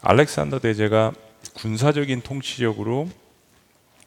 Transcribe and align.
알렉산더 0.00 0.60
대제가 0.60 1.12
군사적인 1.54 2.20
통치력으로 2.20 3.08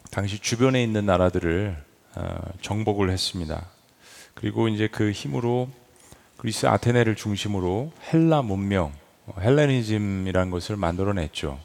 당시 0.10 0.40
주변에 0.40 0.82
있는 0.82 1.06
나라들을 1.06 1.76
어, 2.16 2.42
정복을 2.62 3.10
했습니다. 3.10 3.68
그리고 4.34 4.70
이제 4.70 4.88
그 4.88 5.12
힘으로 5.12 5.70
그리스 6.38 6.66
아테네를 6.66 7.16
중심으로 7.16 7.92
헬라 8.12 8.42
문명, 8.42 8.94
어, 9.26 9.36
헬레니즘이라는 9.42 10.50
것을 10.50 10.78
만들어냈죠. 10.78 11.60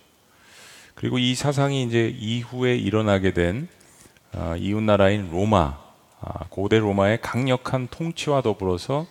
그리고 0.97 1.21
이 1.21 1.37
사상이 1.37 1.85
이제 1.85 2.09
이후에 2.09 2.77
일어나게 2.77 3.33
된 3.33 3.69
어, 4.33 4.57
이웃 4.59 4.81
나라인 4.83 5.31
로마, 5.31 5.79
아, 6.21 6.47
고대 6.49 6.81
로마의 6.81 7.21
강력한 7.21 7.87
통치와 7.89 8.43
더불어서 8.43 9.07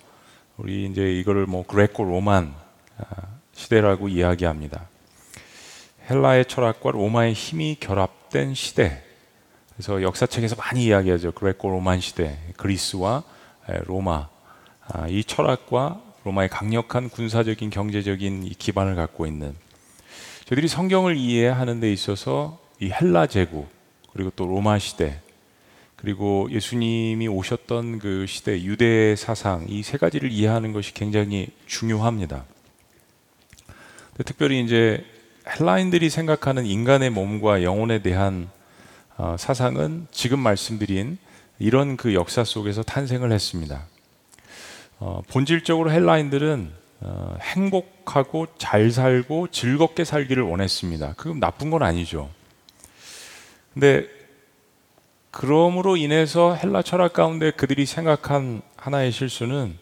우리 0.57 0.86
이제 0.86 1.09
이거를 1.13 1.45
뭐 1.45 1.66
그레코 1.66 2.04
로만 2.04 2.54
아, 2.97 3.05
시대라고 3.54 4.09
이야기합니다. 4.09 4.89
헬라의 6.09 6.45
철학과 6.45 6.91
로마의 6.91 7.33
힘이 7.33 7.77
결합된 7.79 8.54
시대. 8.54 9.04
그래서 9.73 10.01
역사책에서 10.01 10.55
많이 10.55 10.86
이야기하죠. 10.86 11.32
그레코 11.33 11.69
로만 11.69 12.00
시대, 12.00 12.37
그리스와 12.57 13.23
로마. 13.86 14.29
아, 14.87 15.07
이 15.07 15.23
철학과 15.23 16.01
로마의 16.23 16.49
강력한 16.49 17.10
군사적인 17.10 17.69
경제적인 17.69 18.49
기반을 18.57 18.96
갖고 18.96 19.25
있는 19.25 19.55
저희들이 20.46 20.68
성경을 20.68 21.18
이해하는 21.18 21.79
데 21.79 21.91
있어서 21.91 22.60
이 22.79 22.89
헬라 22.91 23.27
제국 23.27 23.68
그리고 24.13 24.32
또 24.35 24.46
로마 24.46 24.77
시대 24.79 25.19
그리고 25.96 26.47
예수님이 26.51 27.27
오셨던 27.27 27.99
그 27.99 28.25
시대 28.27 28.61
유대 28.61 29.15
사상 29.15 29.65
이 29.68 29.82
세 29.82 29.97
가지를 29.97 30.32
이해하는 30.32 30.71
것이 30.71 30.93
굉장히 30.93 31.47
중요합니다. 31.65 32.45
특별히 34.25 34.63
이제 34.63 35.03
헬라인들이 35.47 36.09
생각하는 36.09 36.66
인간의 36.66 37.11
몸과 37.11 37.63
영혼에 37.63 38.02
대한 38.02 38.49
어, 39.17 39.35
사상은 39.38 40.07
지금 40.11 40.39
말씀드린 40.39 41.17
이런 41.59 41.97
그 41.97 42.13
역사 42.13 42.43
속에서 42.43 42.83
탄생을 42.83 43.31
했습니다. 43.31 43.85
어, 44.99 45.21
본질적으로 45.29 45.91
헬라인들은 45.91 46.71
어, 47.02 47.37
행복하고 47.41 48.47
잘 48.57 48.91
살고 48.91 49.49
즐겁게 49.49 50.03
살기를 50.03 50.43
원했습니다. 50.43 51.13
그건 51.15 51.39
나쁜 51.39 51.69
건 51.69 51.83
아니죠. 51.83 52.30
근데 53.73 54.07
그럼으로 55.31 55.97
인해서 55.97 56.55
헬라 56.55 56.81
철학 56.81 57.13
가운데 57.13 57.52
그들이 57.52 57.85
생각한 57.85 58.61
하나의 58.77 59.11
실수는 59.11 59.77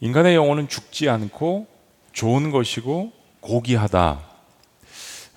인간의 0.00 0.34
영혼은 0.34 0.68
죽지 0.68 1.08
않고 1.08 1.66
좋은 2.12 2.50
것이고 2.50 3.12
고귀하다. 3.40 4.33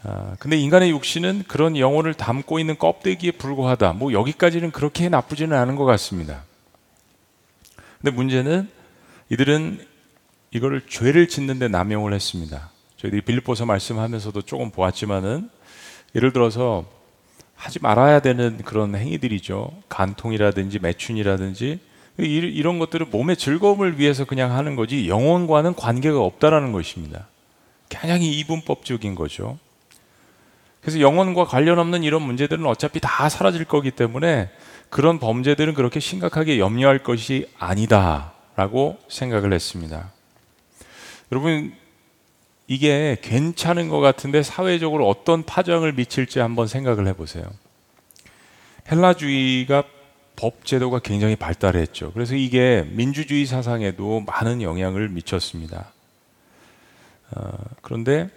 아, 0.08 0.38
근데 0.40 0.58
인간의 0.58 0.92
육신은 0.92 1.44
그런 1.50 1.76
영혼을 1.76 2.14
담고 2.14 2.60
있는 2.60 2.78
껍데기에 2.78 3.32
불과하다. 3.32 3.94
뭐 3.94 4.14
여기까지는 4.14 4.72
그렇게 4.72 5.10
나쁘지는 5.10 5.56
않은 5.58 5.76
것 5.76 5.84
같습니다. 5.84 6.46
근데 8.00 8.16
문제는 8.16 8.70
이들은 9.30 9.86
이거를 10.52 10.84
죄를 10.88 11.28
짓는데 11.28 11.68
남용을 11.68 12.14
했습니다. 12.14 12.72
저희들이 12.96 13.22
빌립보서 13.24 13.66
말씀하면서도 13.66 14.44
조금 14.44 14.72
보았지만은 14.72 15.50
예를 16.16 16.32
들어서 16.32 16.86
하지 17.56 17.80
말아야 17.82 18.22
되는 18.22 18.60
그런 18.64 18.96
행위들이죠. 18.96 19.72
간통이라든지 19.90 20.80
매춘이라든지 20.80 21.80
이런 22.18 22.80
것들은 22.80 23.10
몸의 23.12 23.36
즐거움을 23.36 24.00
위해서 24.00 24.24
그냥 24.24 24.54
하는 24.54 24.78
거지 24.78 25.10
영혼과는 25.10 25.76
관계가 25.76 26.18
없다라는 26.20 26.72
것입니다. 26.72 27.28
굉장히 27.90 28.40
이분법적인 28.40 29.14
거죠. 29.16 29.60
그래서 30.82 31.00
영혼과 31.00 31.46
관련 31.46 31.80
없는 31.80 32.04
이런 32.04 32.22
문제들은 32.22 32.66
어차피 32.66 33.00
다 33.00 33.30
사라질 33.30 33.66
거기 33.66 33.92
때문에 33.92 34.50
그런 34.90 35.20
범죄들은 35.20 35.74
그렇게 35.74 36.00
심각하게 36.00 36.60
염려할 36.60 37.00
것이 37.00 37.50
아니다라고 37.58 38.98
생각을 39.10 39.54
했습니다. 39.54 40.12
여러분 41.32 41.74
이게 42.68 43.18
괜찮은 43.22 43.90
것 43.90 44.00
같은데 44.00 44.44
사회적으로 44.44 45.08
어떤 45.08 45.44
파장을 45.44 45.92
미칠지 45.94 46.40
한번 46.40 46.68
생각을 46.68 47.08
해보세요. 47.08 47.46
헬라주의가 48.92 49.84
법 50.36 50.66
제도가 50.66 51.00
굉장히 51.00 51.36
발달했죠. 51.36 52.12
그래서 52.14 52.36
이게 52.36 52.88
민주주의 52.92 53.46
사상에도 53.46 54.22
많은 54.22 54.62
영향을 54.62 55.10
미쳤습니다. 55.10 55.92
어, 57.32 57.58
그런데 57.82 58.30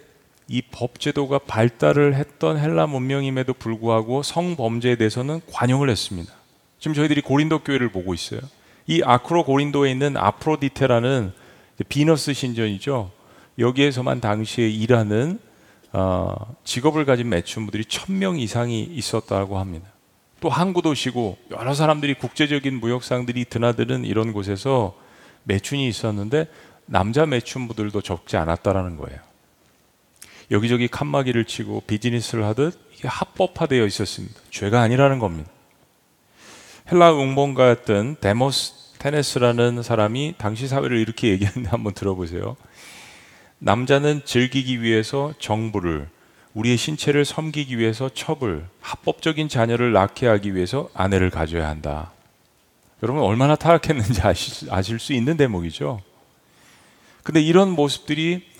이 0.51 0.61
법 0.69 0.99
제도가 0.99 1.39
발달을 1.39 2.15
했던 2.15 2.57
헬라 2.59 2.87
문명임에도 2.87 3.53
불구하고 3.53 4.21
성범죄에 4.21 4.97
대해서는 4.97 5.39
관용을 5.51 5.89
했습니다. 5.89 6.33
지금 6.77 6.93
저희들이 6.93 7.21
고린도 7.21 7.59
교회를 7.59 7.89
보고 7.89 8.13
있어요. 8.13 8.41
이 8.85 9.01
아크로 9.05 9.45
고린도에 9.45 9.89
있는 9.91 10.17
아프로디테라는 10.17 11.31
비너스 11.87 12.33
신전이죠. 12.33 13.11
여기에서만 13.59 14.19
당시에 14.19 14.69
일하는 14.69 15.39
어, 15.93 16.33
직업을 16.63 17.05
가진 17.05 17.29
매춘부들이 17.29 17.85
천 17.85 18.17
명 18.17 18.37
이상이 18.37 18.81
있었다고 18.83 19.57
합니다. 19.57 19.87
또 20.41 20.49
항구 20.49 20.81
도시고 20.81 21.37
여러 21.51 21.73
사람들이 21.73 22.15
국제적인 22.15 22.79
무역상들이 22.79 23.45
드나드는 23.45 24.03
이런 24.05 24.33
곳에서 24.33 24.95
매춘이 25.43 25.87
있었는데 25.87 26.47
남자 26.85 27.25
매춘부들도 27.25 28.01
적지 28.01 28.35
않았다라는 28.37 28.97
거예요. 28.97 29.19
여기저기 30.51 30.87
칸막이를 30.89 31.45
치고 31.45 31.83
비즈니스를 31.87 32.43
하듯 32.43 32.77
이게 32.93 33.07
합법화되어 33.07 33.85
있었습니다. 33.85 34.35
죄가 34.51 34.81
아니라는 34.81 35.17
겁니다. 35.17 35.49
헬라 36.91 37.13
응봉가였던 37.13 38.17
데모스 38.19 38.81
테네스라는 38.99 39.81
사람이 39.81 40.35
당시 40.37 40.67
사회를 40.67 40.97
이렇게 40.97 41.29
얘기하는데 41.29 41.69
한번 41.69 41.93
들어보세요. 41.93 42.55
남자는 43.57 44.21
즐기기 44.25 44.81
위해서 44.81 45.33
정부를, 45.39 46.07
우리의 46.53 46.77
신체를 46.77 47.25
섬기기 47.25 47.79
위해서 47.79 48.09
첩을, 48.09 48.65
합법적인 48.81 49.47
자녀를 49.49 49.93
낳게 49.93 50.27
하기 50.27 50.53
위해서 50.53 50.89
아내를 50.93 51.29
가져야 51.29 51.67
한다. 51.67 52.11
여러분 53.01 53.23
얼마나 53.23 53.55
타락했는지 53.55 54.21
아실, 54.21 54.71
아실 54.71 54.99
수 54.99 55.13
있는 55.13 55.37
대목이죠. 55.37 56.01
근데 57.23 57.41
이런 57.41 57.71
모습들이 57.71 58.50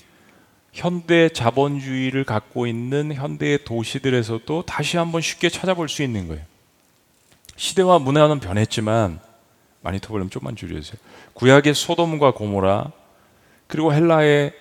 현대 0.72 1.30
자본주의를 1.30 2.24
갖고 2.24 2.66
있는 2.66 3.14
현대의 3.14 3.66
도시들에서도 3.66 4.64
다시 4.64 4.98
한번 4.98 5.22
쉽게 5.22 5.50
찾아볼 5.50 5.90
수 5.90 6.02
있는 6.02 6.28
거예요. 6.28 6.44
시대와 7.58 8.00
문화는 8.00 8.40
변했지만 8.40 9.20
마니토볼륨 9.82 10.30
좀만 10.30 10.56
줄여주세요. 10.56 11.00
구약의 11.34 11.74
소돔과 11.74 12.32
고모라 12.32 12.92
그리고 13.68 13.94
헬라의 13.94 14.54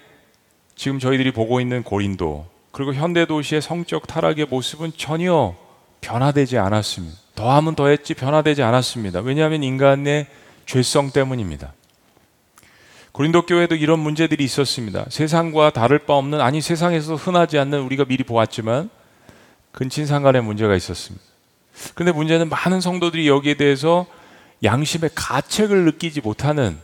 지금 0.75 0.98
저희들이 0.98 1.32
보고 1.32 1.60
있는 1.60 1.82
고린도 1.82 2.47
그리고 2.72 2.94
현대 2.94 3.27
도시의 3.27 3.62
성적 3.62 4.06
타락의 4.06 4.47
모습은 4.47 4.92
전혀 4.97 5.54
변화되지 6.00 6.59
않았습니다. 6.59 7.19
더하면 7.34 7.75
더했지 7.75 8.15
변화되지 8.15 8.62
않았습니다. 8.62 9.21
왜냐하면 9.21 9.62
인간의 9.62 10.27
죄성 10.66 11.10
때문입니다. 11.10 11.72
고린도 13.12 13.47
교회도 13.47 13.75
이런 13.75 13.98
문제들이 13.98 14.44
있었습니다. 14.44 15.06
세상과 15.09 15.71
다를 15.71 15.98
바 15.98 16.15
없는 16.15 16.41
아니 16.41 16.60
세상에서 16.60 17.16
흔하지 17.16 17.59
않는 17.59 17.81
우리가 17.82 18.04
미리 18.04 18.22
보았지만 18.22 18.88
근친상간의 19.72 20.43
문제가 20.43 20.75
있었습니다. 20.76 21.25
그런데 21.94 22.12
문제는 22.12 22.48
많은 22.48 22.81
성도들이 22.81 23.28
여기에 23.28 23.54
대해서 23.54 24.06
양심의 24.62 25.10
가책을 25.15 25.84
느끼지 25.87 26.21
못하는 26.21 26.78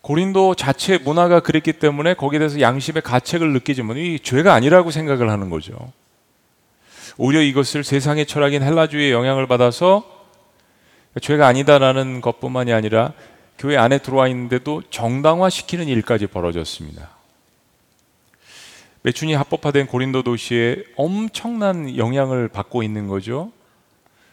고린도 0.00 0.54
자체 0.54 0.98
문화가 0.98 1.40
그랬기 1.40 1.74
때문에 1.74 2.14
거기에 2.14 2.38
대해서 2.38 2.60
양심의 2.60 3.02
가책을 3.02 3.52
느끼지만 3.54 3.96
이 3.96 4.20
죄가 4.20 4.52
아니라고 4.52 4.90
생각을 4.90 5.30
하는 5.30 5.50
거죠. 5.50 5.92
오히려 7.16 7.40
이것을 7.42 7.84
세상의 7.84 8.26
철학인 8.26 8.62
헬라주의의 8.62 9.12
영향을 9.12 9.46
받아서 9.46 10.04
죄가 11.20 11.46
아니다라는 11.46 12.20
것뿐만이 12.20 12.72
아니라 12.72 13.12
교회 13.58 13.76
안에 13.76 13.98
들어와 13.98 14.28
있는데도 14.28 14.82
정당화시키는 14.90 15.88
일까지 15.88 16.26
벌어졌습니다. 16.26 17.10
매춘이 19.02 19.34
합법화된 19.34 19.86
고린도 19.86 20.22
도시에 20.22 20.82
엄청난 20.96 21.96
영향을 21.96 22.48
받고 22.48 22.82
있는 22.82 23.06
거죠. 23.06 23.52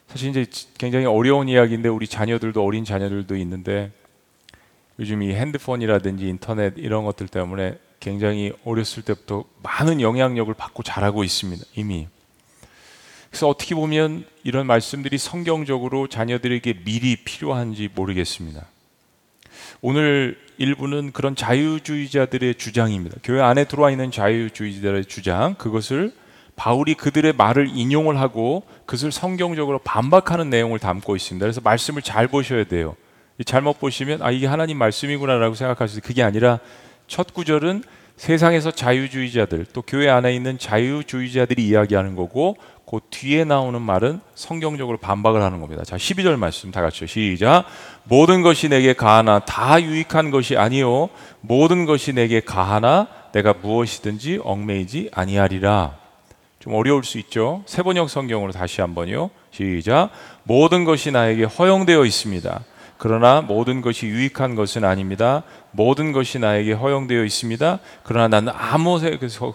사실 0.08 0.30
이제 0.30 0.46
굉장히 0.78 1.06
어려운 1.06 1.50
이야기인데 1.50 1.90
우리 1.90 2.08
자녀들도 2.08 2.64
어린 2.64 2.86
자녀들도 2.86 3.36
있는데 3.38 3.92
요즘 5.00 5.24
이 5.24 5.34
핸드폰이라든지 5.34 6.28
인터넷 6.28 6.74
이런 6.78 7.04
것들 7.04 7.28
때문에 7.28 7.78
굉장히 8.00 8.52
어렸을 8.66 9.04
때부터 9.04 9.46
많은 9.62 10.02
영향력을 10.02 10.54
받고 10.54 10.84
자라고 10.84 11.24
있습니다. 11.24 11.66
이미. 11.76 12.08
그래서 13.30 13.48
어떻게 13.48 13.76
보면 13.76 14.26
이런 14.44 14.68
말씀들이 14.68 15.18
성경적으로 15.18 16.08
자녀들에게 16.08 16.84
미리 16.84 17.16
필요한지 17.18 17.90
모르겠습니다. 17.94 18.66
오늘 19.83 20.38
일부는 20.57 21.12
그런 21.12 21.36
자유주의자들의 21.36 22.56
주장입니다. 22.56 23.18
교회 23.24 23.42
안에 23.42 23.66
들어와 23.66 23.89
있는 23.89 24.12
자유주의자들의 24.12 25.06
주장, 25.06 25.56
그것을 25.56 26.13
바울이 26.56 26.94
그들의 26.94 27.33
말을 27.33 27.68
인용을 27.74 28.19
하고 28.19 28.62
그것을 28.86 29.12
성경적으로 29.12 29.80
반박하는 29.80 30.51
내용을 30.51 30.78
담고 30.78 31.16
있습니다. 31.16 31.44
그래서 31.44 31.62
말씀을 31.62 32.04
잘 32.04 32.28
보셔야 32.28 32.63
돼요. 32.66 32.95
잘못 33.44 33.80
보시면 33.80 34.22
아 34.22 34.30
이게 34.30 34.45
하나님 34.45 34.78
말씀이구나라고 34.78 35.56
생각하실 35.56 36.01
때 36.01 36.07
그게 36.07 36.22
아니라 36.22 36.60
첫 37.07 37.34
구절은 37.34 37.84
세상에서 38.18 38.69
자유주의자들 38.69 39.66
또 39.74 39.81
교회 39.81 40.10
안에 40.10 40.36
있는 40.36 40.60
자유주의자들이 40.60 41.66
이야기하는 41.66 42.16
거고 42.16 42.56
그 42.92 43.00
뒤에 43.10 43.46
나오는 43.46 43.82
말은 43.82 44.20
성경적으로 44.36 44.98
반박을 44.98 45.42
하는 45.42 45.62
겁니다. 45.62 45.82
자, 45.86 45.96
12절 45.96 46.36
말씀 46.36 46.72
다 46.72 46.82
같이요. 46.82 47.08
시작. 47.08 47.64
모든 48.04 48.42
것이 48.42 48.68
내게 48.68 48.92
가하나 48.92 49.40
다 49.40 49.82
유익한 49.82 50.30
것이 50.30 50.58
아니요 50.58 51.08
모든 51.40 51.86
것이 51.86 52.12
내게 52.12 52.42
가하나 52.42 53.08
내가 53.32 53.54
무엇이든지 53.54 54.42
얽매이지 54.44 55.12
아니하리라. 55.14 55.96
좀 56.60 56.74
어려울 56.74 57.06
수 57.06 57.18
있죠. 57.20 57.64
세번역 57.66 58.10
성경으로 58.10 58.52
다시 58.52 58.82
한번요. 58.82 59.30
시작. 59.52 60.10
모든 60.44 60.84
것이 60.84 61.12
나에게 61.12 61.46
허용되어 61.46 62.04
있습니다. 62.04 62.62
그러나 62.98 63.40
모든 63.40 63.80
것이 63.80 64.06
유익한 64.06 64.56
것은 64.56 64.84
아닙니다. 64.84 65.44
모든 65.72 66.12
것이 66.12 66.40
나에게 66.40 66.74
허용되어 66.74 67.24
있습니다. 67.24 67.80
그러나 68.04 68.28
나는 68.28 68.52
아무 68.54 69.00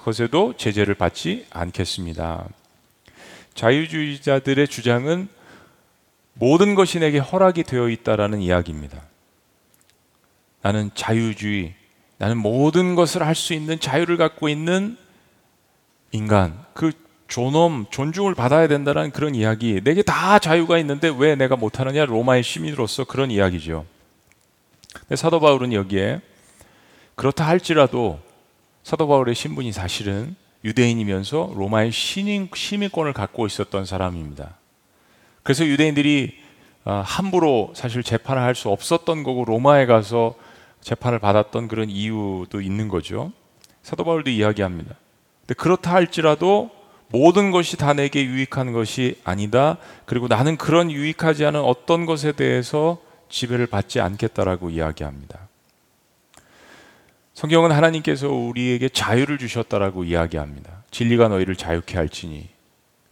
것에도 0.02 0.54
제재를 0.56 0.94
받지 0.94 1.44
않겠습니다. 1.50 2.46
자유주의자들의 3.56 4.68
주장은 4.68 5.28
모든 6.34 6.74
것이 6.74 7.00
내게 7.00 7.18
허락이 7.18 7.64
되어 7.64 7.88
있다라는 7.88 8.40
이야기입니다. 8.40 9.02
나는 10.62 10.90
자유주의, 10.94 11.74
나는 12.18 12.38
모든 12.38 12.94
것을 12.94 13.22
할 13.22 13.34
수 13.34 13.54
있는 13.54 13.80
자유를 13.80 14.16
갖고 14.16 14.48
있는 14.48 14.96
인간, 16.12 16.64
그 16.74 16.92
존엄, 17.28 17.86
존중을 17.90 18.34
받아야 18.34 18.68
된다는 18.68 19.10
그런 19.10 19.34
이야기. 19.34 19.80
내게 19.82 20.02
다 20.02 20.38
자유가 20.38 20.78
있는데 20.78 21.12
왜 21.16 21.34
내가 21.34 21.56
못하느냐? 21.56 22.04
로마의 22.04 22.42
시민으로서 22.42 23.04
그런 23.04 23.30
이야기죠. 23.30 23.84
사도 25.14 25.40
바울은 25.40 25.72
여기에 25.72 26.20
그렇다 27.16 27.46
할지라도 27.46 28.20
사도 28.82 29.08
바울의 29.08 29.34
신분이 29.34 29.72
사실은 29.72 30.36
유대인이면서 30.66 31.52
로마의 31.54 31.92
신인, 31.92 32.48
시민권을 32.54 33.12
갖고 33.12 33.46
있었던 33.46 33.86
사람입니다. 33.86 34.56
그래서 35.42 35.64
유대인들이 35.64 36.38
아, 36.84 37.02
함부로 37.04 37.72
사실 37.74 38.02
재판을 38.02 38.42
할 38.42 38.54
수 38.54 38.68
없었던 38.70 39.22
거고 39.22 39.44
로마에 39.44 39.86
가서 39.86 40.34
재판을 40.80 41.18
받았던 41.18 41.68
그런 41.68 41.88
이유도 41.88 42.60
있는 42.60 42.88
거죠. 42.88 43.32
사도 43.82 44.04
바울도 44.04 44.30
이야기합니다. 44.30 44.94
근데 45.40 45.54
그렇다 45.54 45.92
할지라도 45.92 46.70
모든 47.08 47.50
것이 47.52 47.76
다 47.76 47.92
내게 47.92 48.24
유익한 48.24 48.72
것이 48.72 49.20
아니다. 49.24 49.78
그리고 50.04 50.26
나는 50.26 50.56
그런 50.56 50.90
유익하지 50.90 51.44
않은 51.46 51.60
어떤 51.60 52.06
것에 52.06 52.32
대해서 52.32 52.98
지배를 53.28 53.66
받지 53.66 54.00
않겠다라고 54.00 54.70
이야기합니다. 54.70 55.45
성경은 57.36 57.70
하나님께서 57.70 58.28
우리에게 58.28 58.88
자유를 58.88 59.36
주셨다라고 59.36 60.04
이야기합니다. 60.04 60.84
진리가 60.90 61.28
너희를 61.28 61.54
자유케 61.54 61.98
할지니. 61.98 62.48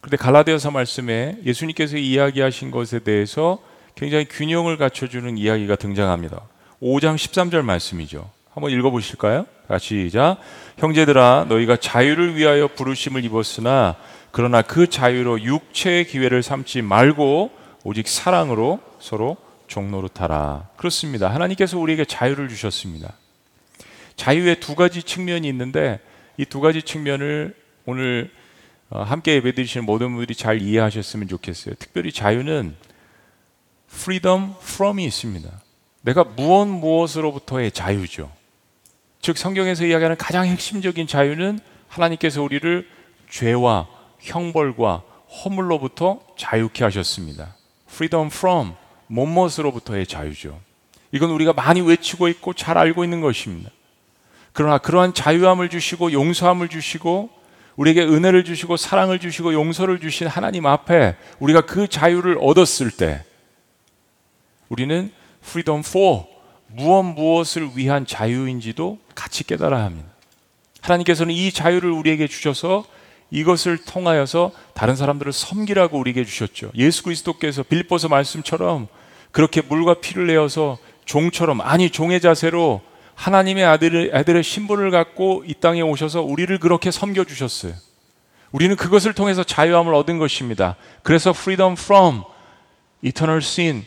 그런데 0.01 0.17
갈라디아서 0.17 0.71
말씀에 0.71 1.37
예수님께서 1.45 1.97
이야기하신 1.97 2.71
것에 2.71 2.97
대해서 2.97 3.59
굉장히 3.93 4.25
균형을 4.25 4.77
갖춰주는 4.77 5.37
이야기가 5.37 5.75
등장합니다. 5.75 6.41
5장 6.81 7.15
13절 7.17 7.61
말씀이죠. 7.61 8.27
한번 8.49 8.71
읽어보실까요? 8.71 9.45
같이 9.67 10.05
시작. 10.05 10.37
형제들아 10.79 11.45
너희가 11.47 11.77
자유를 11.77 12.35
위하여 12.35 12.67
부르심을 12.67 13.23
입었으나 13.25 13.95
그러나 14.31 14.63
그 14.63 14.89
자유로 14.89 15.43
육체의 15.43 16.07
기회를 16.07 16.41
삼지 16.41 16.81
말고 16.81 17.51
오직 17.83 18.07
사랑으로 18.07 18.79
서로 18.99 19.37
종로로 19.67 20.07
타라. 20.07 20.67
그렇습니다. 20.77 21.31
하나님께서 21.31 21.77
우리에게 21.77 22.05
자유를 22.05 22.49
주셨습니다. 22.49 23.13
자유의 24.15 24.59
두 24.59 24.75
가지 24.75 25.03
측면이 25.03 25.47
있는데 25.47 25.99
이 26.37 26.45
두 26.45 26.59
가지 26.59 26.81
측면을 26.81 27.55
오늘 27.85 28.31
어, 28.89 29.01
함께 29.01 29.33
예배 29.35 29.53
드리시는 29.53 29.85
모든 29.85 30.13
분들이 30.13 30.35
잘 30.35 30.61
이해하셨으면 30.61 31.27
좋겠어요. 31.27 31.75
특별히 31.79 32.11
자유는 32.11 32.75
freedom 33.91 34.53
from이 34.61 35.05
있습니다. 35.05 35.49
내가 36.01 36.23
무엇 36.23 36.65
무엇으로부터의 36.67 37.71
자유죠. 37.71 38.31
즉 39.21 39.37
성경에서 39.37 39.85
이야기하는 39.85 40.17
가장 40.17 40.45
핵심적인 40.45 41.07
자유는 41.07 41.59
하나님께서 41.87 42.43
우리를 42.43 42.87
죄와 43.29 43.87
형벌과 44.19 45.03
허물로부터 45.43 46.21
자유케 46.37 46.83
하셨습니다. 46.83 47.55
freedom 47.89 48.27
from 48.27 48.73
못못으로부터의 49.07 50.05
자유죠. 50.05 50.59
이건 51.11 51.31
우리가 51.31 51.53
많이 51.53 51.81
외치고 51.81 52.27
있고 52.27 52.53
잘 52.53 52.77
알고 52.77 53.03
있는 53.03 53.21
것입니다. 53.21 53.71
그러나 54.55 54.77
그러한 54.77 55.13
자유함을 55.13 55.67
주시고 55.67 56.13
용서함을 56.13 56.69
주시고 56.69 57.29
우리에게 57.75 58.03
은혜를 58.03 58.45
주시고 58.45 58.77
사랑을 58.77 59.19
주시고 59.19 59.53
용서를 59.53 59.99
주신 59.99 60.27
하나님 60.27 60.65
앞에 60.65 61.17
우리가 61.39 61.65
그 61.65 61.89
자유를 61.89 62.37
얻었을 62.39 62.89
때 62.89 63.25
우리는 64.69 65.11
freedom 65.43 65.83
for 65.85 66.23
무엇 66.67 67.03
무엇을 67.03 67.71
위한 67.75 68.05
자유인지도 68.05 68.97
같이 69.13 69.43
깨달아야 69.43 69.83
합니다. 69.83 70.07
하나님께서는 70.79 71.33
이 71.35 71.51
자유를 71.51 71.91
우리에게 71.91 72.27
주셔서 72.27 72.85
이것을 73.31 73.79
통하여서 73.79 74.53
다른 74.73 74.95
사람들을 74.95 75.33
섬기라고 75.33 75.99
우리에게 75.99 76.23
주셨죠. 76.23 76.71
예수 76.75 77.03
그리스도께서 77.03 77.63
빌보서 77.63 78.07
말씀처럼 78.07 78.87
그렇게 79.33 79.61
물과 79.61 79.95
피를 79.95 80.27
내어서 80.27 80.77
종처럼 81.03 81.59
아니 81.59 81.89
종의 81.89 82.21
자세로 82.21 82.94
하나님의 83.15 83.65
아들의, 83.65 84.11
아들의 84.13 84.43
신분을 84.43 84.91
갖고 84.91 85.43
이 85.47 85.53
땅에 85.53 85.81
오셔서 85.81 86.21
우리를 86.21 86.57
그렇게 86.59 86.91
섬겨주셨어요. 86.91 87.73
우리는 88.51 88.75
그것을 88.75 89.13
통해서 89.13 89.43
자유함을 89.43 89.93
얻은 89.93 90.19
것입니다. 90.19 90.75
그래서 91.03 91.31
freedom 91.31 91.73
from 91.73 92.23
eternal 93.03 93.39
sin, 93.39 93.85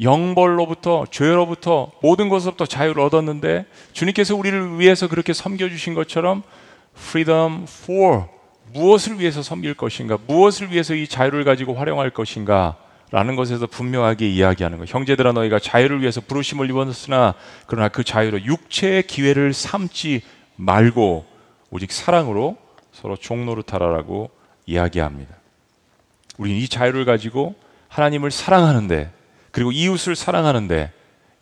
영벌로부터, 0.00 1.06
죄로부터, 1.10 1.90
모든 2.02 2.28
것으로부터 2.28 2.66
자유를 2.66 3.02
얻었는데 3.02 3.66
주님께서 3.92 4.36
우리를 4.36 4.78
위해서 4.78 5.08
그렇게 5.08 5.32
섬겨주신 5.32 5.94
것처럼 5.94 6.42
freedom 6.96 7.64
for 7.64 8.24
무엇을 8.72 9.18
위해서 9.18 9.42
섬길 9.42 9.74
것인가, 9.74 10.18
무엇을 10.26 10.70
위해서 10.70 10.94
이 10.94 11.06
자유를 11.06 11.44
가지고 11.44 11.74
활용할 11.74 12.10
것인가, 12.10 12.76
라는 13.10 13.36
것에서 13.36 13.66
분명하게 13.66 14.28
이야기하는 14.28 14.78
거. 14.78 14.84
형제들아 14.86 15.32
너희가 15.32 15.58
자유를 15.58 16.00
위해서 16.00 16.20
부르심을 16.20 16.68
입었으나 16.68 17.34
그러나 17.66 17.88
그 17.88 18.04
자유로 18.04 18.42
육체의 18.44 19.06
기회를 19.06 19.54
삼지 19.54 20.22
말고 20.56 21.26
오직 21.70 21.90
사랑으로 21.92 22.56
서로 22.92 23.16
종노릇하라라고 23.16 24.30
이야기합니다. 24.66 25.34
우리는 26.36 26.58
이 26.58 26.68
자유를 26.68 27.04
가지고 27.04 27.54
하나님을 27.88 28.30
사랑하는데 28.30 29.10
그리고 29.50 29.72
이웃을 29.72 30.14
사랑하는데 30.14 30.92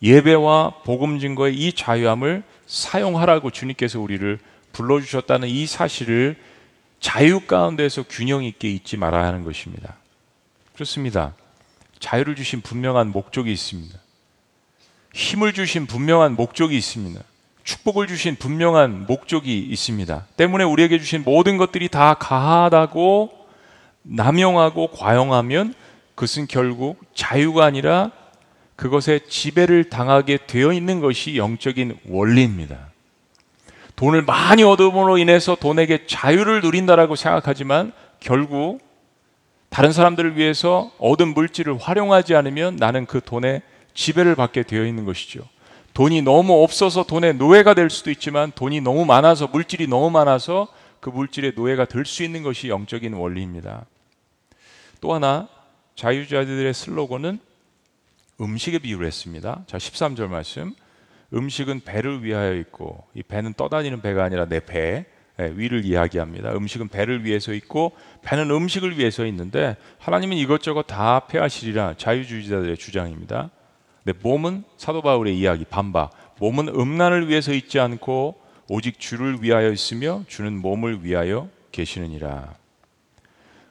예배와 0.01 0.81
복음 0.85 1.19
증거의 1.19 1.55
이 1.55 1.73
자유함을 1.73 2.43
사용하라고 2.67 3.51
주님께서 3.51 3.99
우리를 3.99 4.39
불러 4.71 5.01
주셨다는 5.01 5.49
이 5.49 5.65
사실을 5.65 6.37
자유 6.99 7.41
가운데서 7.41 8.03
균형 8.09 8.43
있게 8.43 8.69
잊지 8.69 8.97
말아야 8.97 9.25
하는 9.25 9.43
것입니다. 9.43 9.95
그렇습니다. 10.73 11.33
자유를 11.99 12.35
주신 12.35 12.61
분명한 12.61 13.11
목적이 13.11 13.51
있습니다. 13.51 13.97
힘을 15.13 15.53
주신 15.53 15.85
분명한 15.87 16.35
목적이 16.35 16.77
있습니다. 16.77 17.21
축복을 17.63 18.07
주신 18.07 18.35
분명한 18.35 19.07
목적이 19.07 19.59
있습니다. 19.59 20.25
때문에 20.37 20.63
우리에게 20.63 20.99
주신 20.99 21.23
모든 21.23 21.57
것들이 21.57 21.89
다 21.89 22.13
가하다고 22.13 23.31
남용하고 24.03 24.91
과용하면 24.91 25.73
그것은 26.15 26.47
결국 26.47 27.03
자유가 27.13 27.65
아니라 27.65 28.11
그것에 28.77 29.19
지배를 29.27 29.89
당하게 29.89 30.37
되어 30.47 30.71
있는 30.71 31.01
것이 31.01 31.35
영적인 31.35 31.97
원리입니다. 32.07 32.89
돈을 33.97 34.21
많이 34.21 34.63
얻음으로 34.63 35.17
인해서 35.17 35.55
돈에게 35.55 36.05
자유를 36.05 36.61
누린다라고 36.61 37.15
생각하지만 37.15 37.91
결국 38.19 38.79
다른 39.69 39.91
사람들을 39.91 40.37
위해서 40.37 40.91
얻은 40.97 41.33
물질을 41.33 41.77
활용하지 41.77 42.35
않으면 42.35 42.77
나는 42.77 43.05
그 43.05 43.21
돈에 43.23 43.61
지배를 43.93 44.35
받게 44.35 44.63
되어 44.63 44.85
있는 44.85 45.05
것이죠. 45.05 45.41
돈이 45.93 46.21
너무 46.21 46.63
없어서 46.63 47.03
돈의 47.03 47.35
노예가 47.35 47.73
될 47.73 47.89
수도 47.89 48.11
있지만 48.11 48.51
돈이 48.53 48.81
너무 48.81 49.05
많아서 49.05 49.47
물질이 49.47 49.87
너무 49.87 50.09
많아서 50.11 50.67
그 50.99 51.09
물질의 51.09 51.53
노예가 51.55 51.85
될 51.85 52.05
수 52.05 52.23
있는 52.23 52.43
것이 52.43 52.69
영적인 52.69 53.13
원리입니다. 53.13 53.85
또 55.01 55.13
하나 55.13 55.47
자유자들의 55.95 56.73
슬로건은 56.73 57.39
음식에 58.39 58.79
비유를 58.79 59.07
했습니다. 59.07 59.63
자, 59.65 59.77
13절 59.77 60.27
말씀. 60.27 60.73
음식은 61.33 61.81
배를 61.81 62.23
위하여 62.23 62.53
있고 62.55 63.03
이 63.13 63.23
배는 63.23 63.53
떠다니는 63.55 64.01
배가 64.01 64.23
아니라 64.23 64.45
내 64.45 64.59
배, 64.59 64.79
예, 64.79 65.05
위를 65.39 65.85
이야기합니다. 65.85 66.51
음식은 66.53 66.87
배를 66.87 67.23
위해서 67.23 67.53
있고 67.53 67.91
배는 68.23 68.49
음식을 68.49 68.97
위해서 68.97 69.25
있는데 69.25 69.75
하나님은 69.99 70.37
이것저것 70.37 70.83
다 70.83 71.21
폐하시리라 71.27 71.95
자유주의자들의 71.97 72.77
주장입니다. 72.77 73.51
내 74.03 74.13
몸은 74.21 74.63
사도 74.77 75.01
바울의 75.01 75.37
이야기 75.37 75.65
반박. 75.65 76.11
몸은 76.39 76.69
음란을 76.69 77.27
위해서 77.27 77.53
있지 77.53 77.79
않고 77.79 78.35
오직 78.69 78.99
주를 78.99 79.41
위하여 79.41 79.71
있으며 79.71 80.23
주는 80.27 80.53
몸을 80.53 81.03
위하여 81.03 81.49
계시느니라. 81.71 82.55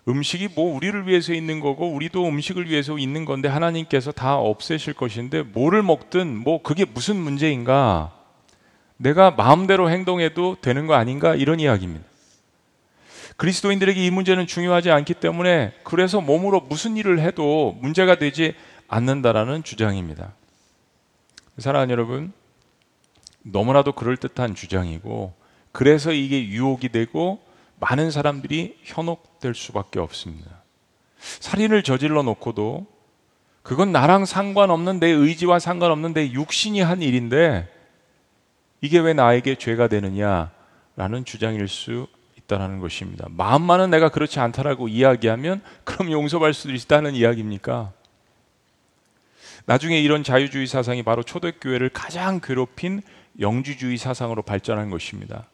음식이 0.09 0.51
뭐 0.55 0.75
우리를 0.75 1.09
위해서 1.09 1.33
있는 1.33 1.59
거고 1.59 1.91
우리도 1.91 2.29
음식을 2.29 2.69
위해서 2.69 2.97
있는 2.97 3.25
건데 3.25 3.49
하나님께서 3.49 4.13
다 4.13 4.37
없애실 4.37 4.95
것인데 4.95 5.43
뭐를 5.43 5.83
먹든 5.83 6.37
뭐 6.37 6.63
그게 6.63 6.85
무슨 6.85 7.17
문제인가? 7.17 8.16
내가 8.97 9.31
마음대로 9.31 9.91
행동해도 9.91 10.57
되는 10.61 10.87
거 10.87 10.95
아닌가? 10.95 11.35
이런 11.35 11.61
이야기입니다. 11.61 12.05
그리스도인들에게 13.37 14.03
이 14.05 14.11
문제는 14.11 14.47
중요하지 14.47 14.91
않기 14.91 15.15
때문에 15.15 15.75
그래서 15.85 16.21
몸으로 16.21 16.61
무슨 16.61 16.97
일을 16.97 17.21
해도 17.21 17.77
문제가 17.81 18.17
되지 18.17 18.55
않는다라는 18.89 19.63
주장입니다. 19.63 20.33
사랑하는 21.59 21.93
여러분, 21.93 22.33
너무나도 23.43 23.93
그럴듯한 23.93 24.55
주장이고 24.55 25.35
그래서 25.73 26.13
이게 26.13 26.47
유혹이 26.49 26.89
되고 26.89 27.41
많은 27.79 28.11
사람들이 28.11 28.79
현혹될 28.83 29.55
수밖에 29.55 30.01
없습니다. 30.01 30.51
살인을 31.19 31.83
저질러 31.83 32.23
놓고도 32.23 32.87
그건 33.63 33.93
나랑 33.93 34.25
상관없는 34.25 35.01
내 35.01 35.09
의지와 35.09 35.59
상관없는 35.59 36.15
내 36.15 36.31
육신이 36.31 36.81
한 36.81 37.03
일인데 37.03 37.69
이게 38.81 38.99
왜 38.99 39.13
나에게 39.13 39.57
죄가 39.57 39.89
되느냐라는 39.89 41.25
주장일 41.25 41.69
수 41.69 42.07
있다는 42.39 42.79
것입니다. 42.81 43.27
마음만은 43.31 43.91
내가 43.91 44.09
그렇지 44.09 44.39
않다라고 44.41 44.89
이야기하면 44.89 45.63
그럼 45.85 46.11
용서할 46.13 46.55
수도 46.55 46.73
있다는 46.73 47.15
이야기입니까? 47.15 47.93
나중에 49.67 50.01
이런 50.01 50.23
자유주의 50.23 50.67
사상이 50.67 51.03
바로 51.03 51.23
초대교회를 51.23 51.89
가장 51.89 52.41
괴롭힌 52.41 53.03
영주주의 53.41 53.99
사상으로 53.99 54.43
발전한 54.43 54.91
것입니다. 54.91 55.47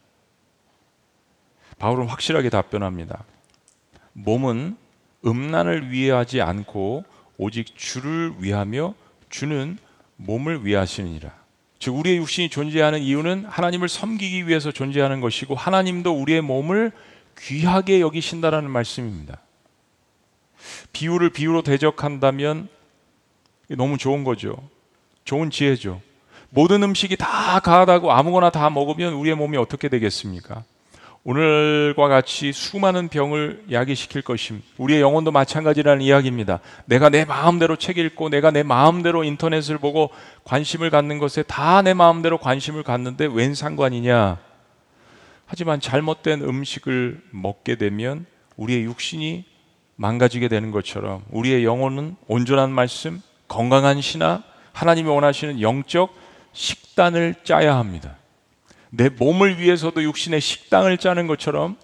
바울은 1.78 2.06
확실하게 2.06 2.50
답변합니다. 2.50 3.24
몸은 4.12 4.76
음란을 5.24 5.90
위하지 5.90 6.42
않고 6.42 7.04
오직 7.38 7.76
주를 7.76 8.34
위하며 8.38 8.94
주는 9.30 9.78
몸을 10.16 10.66
위하시느니라. 10.66 11.41
즉 11.82 11.96
우리의 11.96 12.18
육신이 12.18 12.48
존재하는 12.48 13.00
이유는 13.00 13.44
하나님을 13.44 13.88
섬기기 13.88 14.46
위해서 14.46 14.70
존재하는 14.70 15.20
것이고 15.20 15.56
하나님도 15.56 16.12
우리의 16.12 16.40
몸을 16.40 16.92
귀하게 17.36 18.00
여기신다라는 18.00 18.70
말씀입니다. 18.70 19.40
비유를 20.92 21.30
비유로 21.30 21.62
대적한다면 21.62 22.68
너무 23.70 23.98
좋은 23.98 24.22
거죠. 24.22 24.54
좋은 25.24 25.50
지혜죠. 25.50 26.00
모든 26.50 26.84
음식이 26.84 27.16
다 27.16 27.58
가하다고 27.58 28.12
아무거나 28.12 28.50
다 28.50 28.70
먹으면 28.70 29.14
우리의 29.14 29.34
몸이 29.34 29.56
어떻게 29.56 29.88
되겠습니까? 29.88 30.62
오늘과 31.24 32.08
같이 32.08 32.52
수많은 32.52 33.08
병을 33.08 33.66
야기시킬 33.70 34.22
것임. 34.22 34.60
우리의 34.76 35.00
영혼도 35.00 35.30
마찬가지라는 35.30 36.02
이야기입니다. 36.02 36.58
내가 36.86 37.10
내 37.10 37.24
마음대로 37.24 37.76
책 37.76 37.98
읽고 37.98 38.28
내가 38.28 38.50
내 38.50 38.64
마음대로 38.64 39.22
인터넷을 39.22 39.78
보고 39.78 40.10
관심을 40.44 40.90
갖는 40.90 41.18
것에 41.18 41.42
다 41.44 41.82
내 41.82 41.94
마음대로 41.94 42.38
관심을 42.38 42.82
갖는데 42.82 43.26
웬 43.26 43.54
상관이냐? 43.54 44.38
하지만 45.46 45.80
잘못된 45.80 46.42
음식을 46.42 47.22
먹게 47.30 47.76
되면 47.76 48.26
우리의 48.56 48.84
육신이 48.84 49.44
망가지게 49.96 50.48
되는 50.48 50.70
것처럼 50.72 51.22
우리의 51.30 51.64
영혼은 51.64 52.16
온전한 52.26 52.72
말씀, 52.72 53.20
건강한 53.46 54.00
신화, 54.00 54.42
하나님이 54.72 55.08
원하시는 55.08 55.60
영적 55.60 56.14
식단을 56.52 57.36
짜야 57.44 57.76
합니다. 57.76 58.16
내 58.94 59.08
몸을 59.08 59.58
위해서도 59.58 60.02
육신의 60.02 60.42
식당을 60.42 60.98
짜는 60.98 61.26
것처럼 61.26 61.76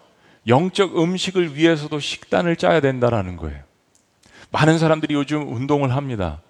영적 0.47 0.99
음식을 0.99 1.57
위해서도 1.57 2.01
식단을 2.01 2.57
짜야 2.57 2.81
된다라는 2.81 3.37
거예요. 3.37 3.63
많은 4.51 4.79
사람들이 4.79 5.15
요즘 5.15 5.55
운동을 5.55 5.95
합니다. 5.95 6.43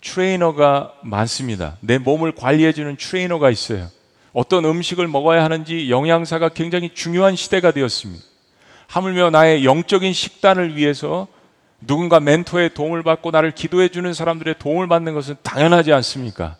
트레이너가 0.00 0.94
많습니다. 1.02 1.76
내 1.80 1.98
몸을 1.98 2.32
관리해주는 2.32 2.96
트레이너가 2.96 3.50
있어요. 3.50 3.88
어떤 4.32 4.64
음식을 4.64 5.06
먹어야 5.06 5.44
하는지 5.44 5.90
영양사가 5.90 6.50
굉장히 6.50 6.94
중요한 6.94 7.36
시대가 7.36 7.70
되었습니다. 7.70 8.24
하물며 8.86 9.30
나의 9.30 9.66
영적인 9.66 10.14
식단을 10.14 10.76
위해서 10.76 11.28
누군가 11.86 12.20
멘토의 12.20 12.72
도움을 12.72 13.02
받고 13.02 13.30
나를 13.32 13.50
기도해주는 13.50 14.14
사람들의 14.14 14.54
도움을 14.58 14.88
받는 14.88 15.12
것은 15.12 15.36
당연하지 15.42 15.92
않습니까? 15.92 16.56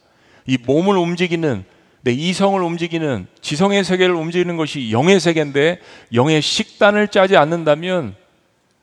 이 0.46 0.58
몸을 0.58 0.98
움직이는 0.98 1.64
내 2.04 2.12
이성을 2.12 2.62
움직이는 2.62 3.26
지성의 3.40 3.82
세계를 3.82 4.14
움직이는 4.14 4.58
것이 4.58 4.92
영의 4.92 5.18
세계인데 5.18 5.80
영의 6.12 6.42
식단을 6.42 7.08
짜지 7.08 7.38
않는다면 7.38 8.14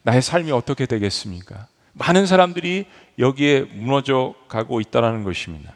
나의 0.01 0.23
삶이 0.23 0.51
어떻게 0.51 0.87
되겠습니까? 0.87 1.67
많은 1.93 2.25
사람들이 2.25 2.85
여기에 3.19 3.67
무너져 3.75 4.33
가고 4.47 4.81
있다는 4.81 5.23
것입니다. 5.23 5.73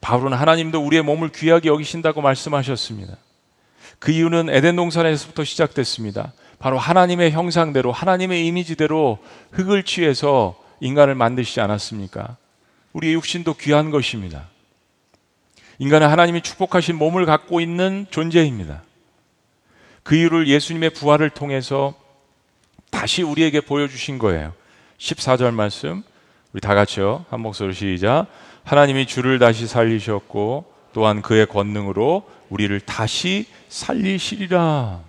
바울은 0.00 0.32
하나님도 0.32 0.80
우리의 0.80 1.02
몸을 1.02 1.30
귀하게 1.32 1.68
여기신다고 1.68 2.22
말씀하셨습니다. 2.22 3.14
그 3.98 4.10
이유는 4.12 4.48
에덴 4.48 4.76
동산에서부터 4.76 5.44
시작됐습니다. 5.44 6.32
바로 6.58 6.78
하나님의 6.78 7.32
형상대로 7.32 7.92
하나님의 7.92 8.46
이미지대로 8.46 9.18
흙을 9.52 9.82
취해서 9.82 10.58
인간을 10.80 11.14
만드시지 11.14 11.60
않았습니까? 11.60 12.38
우리의 12.94 13.14
육신도 13.14 13.54
귀한 13.54 13.90
것입니다. 13.90 14.48
인간은 15.78 16.08
하나님이 16.08 16.40
축복하신 16.42 16.96
몸을 16.96 17.26
갖고 17.26 17.60
있는 17.60 18.06
존재입니다. 18.10 18.82
그 20.02 20.14
이유를 20.14 20.48
예수님의 20.48 20.90
부활을 20.90 21.30
통해서 21.30 21.94
다시 22.90 23.22
우리에게 23.22 23.60
보여주신 23.60 24.18
거예요. 24.18 24.52
14절 24.98 25.52
말씀, 25.52 26.02
우리 26.52 26.60
다 26.60 26.74
같이요. 26.74 27.24
한 27.30 27.40
목소리 27.40 27.74
시작. 27.74 28.26
하나님이 28.62 29.06
주를 29.06 29.38
다시 29.38 29.66
살리셨고, 29.66 30.72
또한 30.92 31.22
그의 31.22 31.46
권능으로 31.46 32.22
우리를 32.50 32.78
다시 32.80 33.46
살리시리라. 33.68 35.00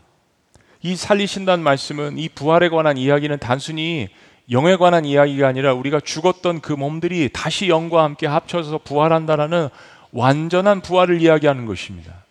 이 0.81 0.95
살리신다는 0.95 1.63
말씀은 1.63 2.17
이 2.17 2.29
부활에 2.29 2.69
관한 2.69 2.97
이야기는 2.97 3.37
단순히 3.39 4.09
영에 4.51 4.75
관한 4.75 5.05
이야기가 5.05 5.47
아니라 5.47 5.73
우리가 5.73 5.99
죽었던 5.99 6.61
그 6.61 6.73
몸들이 6.73 7.29
다시 7.33 7.69
영과 7.69 8.03
함께 8.03 8.27
합쳐서 8.27 8.79
부활한다라는 8.79 9.69
완전한 10.15 10.79
부활을 10.79 11.21
이야기하는 11.21 11.65
것입니다. 11.65 12.23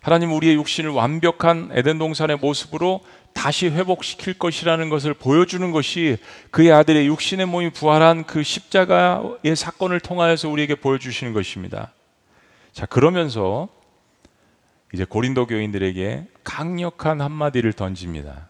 하나님 0.00 0.32
우리의 0.32 0.54
육신을 0.54 0.90
완벽한 0.90 1.70
에덴 1.72 1.98
동산의 1.98 2.36
모습으로 2.36 3.00
다시 3.34 3.66
회복시킬 3.66 4.34
것이라는 4.34 4.88
것을 4.88 5.12
보여주는 5.12 5.70
것이 5.72 6.18
그의 6.52 6.72
아들의 6.72 7.06
육신의 7.08 7.46
몸이 7.46 7.70
부활한 7.70 8.24
그 8.24 8.42
십자가의 8.42 9.56
사건을 9.56 9.98
통하여서 10.00 10.48
우리에게 10.48 10.76
보여주시는 10.76 11.32
것입니다. 11.32 11.92
자, 12.72 12.86
그러면서 12.86 13.68
이제 14.94 15.04
고린도 15.04 15.48
교인들에게 15.48 16.28
강력한 16.44 17.20
한마디를 17.20 17.72
던집니다. 17.72 18.48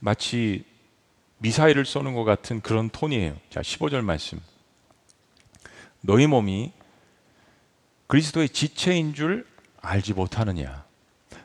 마치 0.00 0.64
미사일을 1.38 1.86
쏘는 1.86 2.14
것 2.14 2.24
같은 2.24 2.60
그런 2.60 2.90
톤이에요. 2.90 3.36
자, 3.48 3.60
15절 3.60 4.02
말씀. 4.02 4.40
너희 6.00 6.26
몸이 6.26 6.72
그리스도의 8.06 8.48
지체인 8.48 9.14
줄 9.14 9.46
알지 9.80 10.14
못하느냐? 10.14 10.84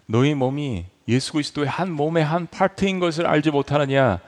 너희 0.08 0.34
몸이 0.34 0.86
예수 1.08 1.34
그리스도의 1.34 1.68
한 1.68 1.92
몸의 1.92 2.24
한 2.24 2.48
파트인 2.48 3.00
것을 3.00 3.28
알지 3.28 3.52
못하느냐? 3.52 4.20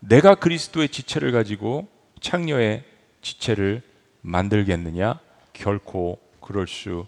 내가 0.00 0.34
그리스도의 0.34 0.88
지체를 0.88 1.32
가지고 1.32 1.88
창녀의 2.20 2.84
지체를 3.22 3.82
만들겠느냐? 4.20 5.20
결코 5.52 6.20
그럴 6.40 6.66
수 6.66 7.06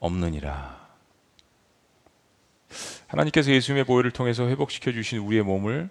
없느니라. 0.00 0.84
하나님께서 3.06 3.50
예수님의 3.52 3.84
보혈을 3.84 4.10
통해서 4.10 4.48
회복시켜 4.48 4.92
주신 4.92 5.18
우리의 5.18 5.42
몸을 5.42 5.88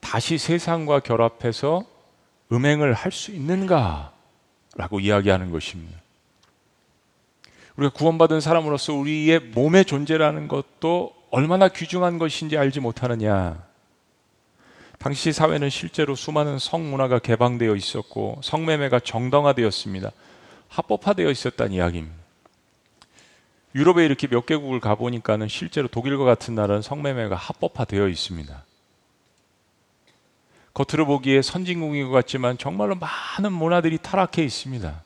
다시 0.00 0.38
세상과 0.38 1.00
결합해서 1.00 1.84
음행을 2.52 2.92
할 2.94 3.12
수 3.12 3.32
있는가? 3.32 4.15
라고 4.76 5.00
이야기하는 5.00 5.50
것입니다. 5.50 5.98
우리가 7.76 7.92
구원받은 7.92 8.40
사람으로서 8.40 8.94
우리의 8.94 9.40
몸의 9.40 9.84
존재라는 9.84 10.48
것도 10.48 11.14
얼마나 11.30 11.68
귀중한 11.68 12.18
것인지 12.18 12.56
알지 12.56 12.80
못하느냐. 12.80 13.62
당시 14.98 15.32
사회는 15.32 15.68
실제로 15.68 16.14
수많은 16.14 16.58
성문화가 16.58 17.18
개방되어 17.18 17.74
있었고 17.74 18.40
성매매가 18.42 19.00
정당화되었습니다. 19.00 20.10
합법화되어 20.68 21.30
있었다는 21.30 21.72
이야기입니다. 21.72 22.16
유럽에 23.74 24.06
이렇게 24.06 24.26
몇 24.26 24.46
개국을 24.46 24.80
가보니까는 24.80 25.48
실제로 25.48 25.86
독일과 25.86 26.24
같은 26.24 26.54
나라는 26.54 26.80
성매매가 26.80 27.36
합법화되어 27.36 28.08
있습니다. 28.08 28.64
겉으로 30.76 31.06
보기에 31.06 31.40
선진국인 31.40 32.06
것 32.06 32.12
같지만 32.12 32.58
정말로 32.58 32.96
많은 32.96 33.50
문화들이 33.50 33.96
타락해 33.96 34.44
있습니다. 34.44 35.02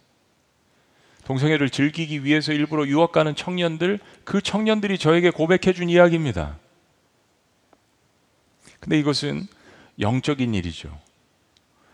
동성애를 1.24 1.70
즐기기 1.70 2.24
위해서 2.24 2.52
일부러 2.52 2.84
유학 2.88 3.12
가는 3.12 3.36
청년들, 3.36 4.00
그 4.24 4.40
청년들이 4.40 4.98
저에게 4.98 5.30
고백해 5.30 5.72
준 5.72 5.88
이야기입니다. 5.88 6.58
근데 8.80 8.98
이것은 8.98 9.46
영적인 10.00 10.54
일이죠. 10.54 10.98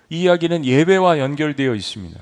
이 0.09 0.23
이야기는 0.23 0.64
예배와 0.64 1.18
연결되어 1.18 1.75
있습니다. 1.75 2.18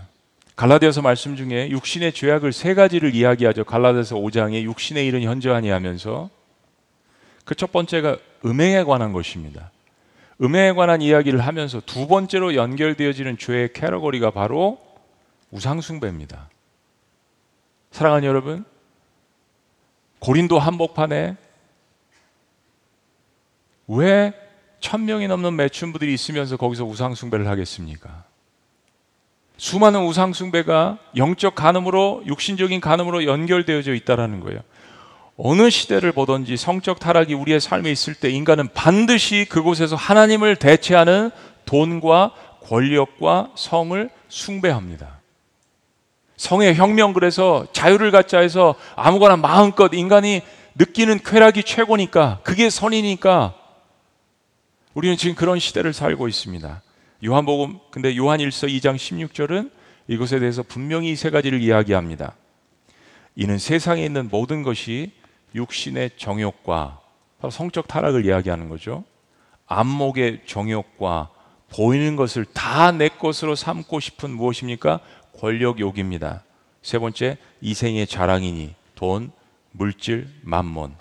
갈라디아서 0.57 1.03
말씀 1.03 1.37
중에 1.37 1.69
육신의 1.71 2.15
죄악을 2.15 2.53
세 2.53 2.75
가지를 2.75 3.15
이야기하죠. 3.15 3.63
갈라디아서 3.63 4.17
5장에 4.17 4.63
육신의 4.63 5.07
일은 5.07 5.23
현저하니 5.23 5.69
하면서 5.69 6.31
그 7.45 7.55
첫 7.55 7.71
번째가 7.71 8.19
음행에 8.45 8.83
관한 8.83 9.13
것입니다. 9.13 9.71
음행에 10.43 10.73
관한 10.73 11.01
이야기를 11.01 11.41
하면서 11.41 11.81
두 11.81 12.07
번째로 12.09 12.55
연결되어지는 12.55 13.39
죄의 13.39 13.73
캐러거리가 13.73 14.31
바로 14.31 14.81
우상숭배입니다. 15.51 16.49
사랑하는 17.93 18.29
여러분, 18.29 18.65
고린도 20.19 20.59
한복판에 20.59 21.37
왜 23.87 24.33
천명이 24.81 25.29
넘는 25.29 25.55
매춘부들이 25.57 26.13
있으면서 26.13 26.57
거기서 26.57 26.85
우상숭배를 26.85 27.47
하겠습니까? 27.47 28.25
수많은 29.57 30.05
우상숭배가 30.05 30.99
영적 31.17 31.55
간음으로 31.55 32.25
육신적인 32.27 32.81
간음으로 32.81 33.25
연결되어져 33.25 33.95
있다라는 33.95 34.41
거예요. 34.41 34.61
어느 35.37 35.69
시대를 35.69 36.13
보든지 36.13 36.57
성적 36.57 37.01
타락이 37.01 37.35
우리의 37.35 37.61
삶에 37.61 37.91
있을 37.91 38.15
때 38.15 38.31
인간은 38.31 38.69
반드시 38.73 39.47
그곳에서 39.49 39.97
하나님을 39.97 40.57
대체하는 40.57 41.31
돈과 41.65 42.33
권력과 42.61 43.53
성을 43.57 44.11
숭배합니다. 44.29 45.21
성의 46.37 46.75
혁명 46.75 47.13
그래서 47.13 47.67
자유를 47.73 48.11
갖자 48.11 48.39
해서 48.39 48.75
아무거나 48.97 49.37
마음껏 49.37 49.91
인간이 49.93 50.43
느끼는 50.77 51.21
쾌락이 51.25 51.63
최고니까 51.63 52.41
그게 52.43 52.71
선이니까 52.71 53.55
우리는 54.95 55.17
지금 55.17 55.35
그런 55.35 55.59
시대를 55.59 55.93
살고 55.93 56.29
있습니다. 56.29 56.83
요한복음 57.25 57.79
근데 57.91 58.17
요한 58.17 58.39
1서 58.41 58.69
2장 58.69 58.97
16절은 58.97 59.71
이것에 60.07 60.39
대해서 60.39 60.63
분명히 60.63 61.17
세 61.17 61.31
가지를 61.31 61.61
이야기합니다. 61.61 62.35
이는 63.37 63.59
세상에 63.59 64.05
있는 64.05 64.29
모든 64.31 64.63
것이 64.63 65.13
육신의 65.55 66.13
정욕과 66.17 67.01
바로 67.41 67.51
성적 67.51 67.87
타락을 67.89 68.25
이야기하는 68.27 68.69
거죠. 68.69 69.05
안목의 69.67 70.43
정욕과 70.47 71.31
보이는 71.71 72.17
것을 72.17 72.45
다 72.45 72.93
내 72.93 73.09
것으로 73.09 73.55
삼고 73.55 74.01
싶은 74.01 74.31
무엇입니까? 74.31 75.01
권력 75.39 75.81
욕입니다. 75.81 76.45
세 76.83 76.99
번째 76.99 77.39
이생의 77.61 78.07
자랑이니 78.07 78.75
돈, 78.95 79.33
물질, 79.73 80.29
만몬. 80.43 80.95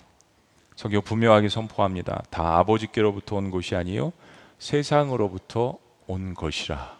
성경 0.74 1.02
분명하게 1.02 1.48
선포합니다. 1.48 2.24
다 2.30 2.58
아버지께로부터 2.58 3.36
온 3.36 3.50
것이 3.50 3.76
아니요 3.76 4.12
세상으로부터 4.58 5.78
온 6.06 6.34
것이라. 6.34 6.98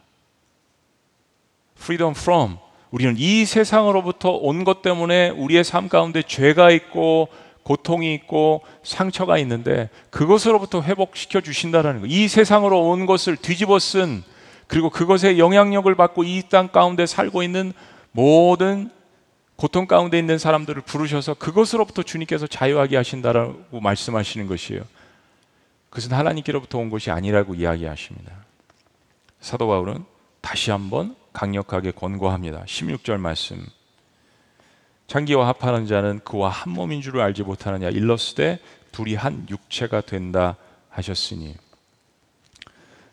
freedom 1.76 2.14
from 2.16 2.58
우리는 2.94 3.16
이 3.18 3.44
세상으로부터 3.44 4.30
온 4.30 4.62
것 4.62 4.80
때문에 4.80 5.30
우리의 5.30 5.64
삶 5.64 5.88
가운데 5.88 6.22
죄가 6.22 6.70
있고 6.70 7.28
고통이 7.64 8.14
있고 8.14 8.62
상처가 8.84 9.36
있는데 9.38 9.90
그것으로부터 10.10 10.80
회복시켜 10.80 11.40
주신다라는 11.40 12.02
거. 12.02 12.06
이 12.06 12.28
세상으로 12.28 12.88
온 12.90 13.06
것을 13.06 13.36
뒤집어 13.36 13.80
쓴 13.80 14.22
그리고 14.68 14.90
그것의 14.90 15.40
영향력을 15.40 15.92
받고 15.92 16.22
이 16.22 16.42
땅 16.48 16.68
가운데 16.68 17.04
살고 17.04 17.42
있는 17.42 17.72
모든 18.12 18.90
고통 19.56 19.86
가운데 19.88 20.16
있는 20.16 20.38
사람들을 20.38 20.82
부르셔서 20.82 21.34
그것으로부터 21.34 22.04
주님께서 22.04 22.46
자유하게 22.46 22.96
하신다라고 22.96 23.80
말씀하시는 23.80 24.46
것이에요. 24.46 24.82
그것은 25.90 26.12
하나님께로부터 26.12 26.78
온 26.78 26.90
것이 26.90 27.10
아니라고 27.10 27.56
이야기하십니다. 27.56 28.30
사도 29.40 29.66
바울은 29.66 30.04
다시 30.40 30.70
한번 30.70 31.16
강력하게 31.34 31.90
권고합니다. 31.90 32.64
16절 32.64 33.18
말씀. 33.18 33.62
창기와 35.06 35.48
합하는 35.48 35.86
자는 35.86 36.20
그와 36.24 36.48
한 36.48 36.72
몸인 36.72 37.02
줄을 37.02 37.20
알지 37.20 37.42
못하느냐 37.42 37.90
일러스되 37.90 38.58
둘이 38.90 39.14
한 39.16 39.46
육체가 39.50 40.00
된다 40.00 40.56
하셨으니 40.88 41.54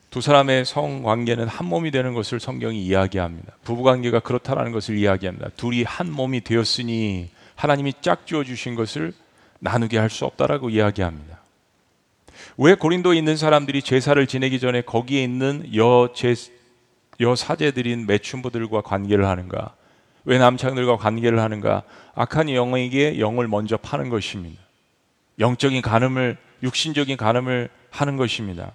두 0.09 0.21
사람의 0.21 0.63
성관계는 0.65 1.47
한 1.47 1.67
몸이 1.67 1.91
되는 1.91 2.13
것을 2.13 2.39
성경이 2.39 2.81
이야기합니다. 2.85 3.53
부부관계가 3.63 4.19
그렇다라는 4.21 4.71
것을 4.71 4.97
이야기합니다. 4.97 5.49
둘이 5.57 5.83
한 5.83 6.11
몸이 6.11 6.41
되었으니 6.41 7.29
하나님이 7.55 7.93
짝지어 8.01 8.43
주신 8.43 8.75
것을 8.75 9.13
나누게 9.59 9.97
할 9.97 10.09
수 10.09 10.25
없다라고 10.25 10.69
이야기합니다. 10.69 11.39
왜 12.57 12.75
고린도에 12.75 13.17
있는 13.17 13.37
사람들이 13.37 13.81
제사를 13.81 14.25
지내기 14.27 14.59
전에 14.59 14.81
거기에 14.81 15.23
있는 15.23 15.69
여제 15.75 16.35
여 17.21 17.35
사제들인 17.35 18.05
매춘부들과 18.07 18.81
관계를 18.81 19.25
하는가? 19.27 19.75
왜 20.25 20.37
남창들과 20.37 20.97
관계를 20.97 21.39
하는가? 21.39 21.83
악한 22.13 22.49
영에게 22.49 23.19
영을 23.19 23.47
먼저 23.47 23.77
파는 23.77 24.09
것입니다. 24.09 24.61
영적인 25.39 25.81
간음을 25.81 26.37
육신적인 26.63 27.17
간음을 27.17 27.69
하는 27.89 28.17
것입니다. 28.17 28.73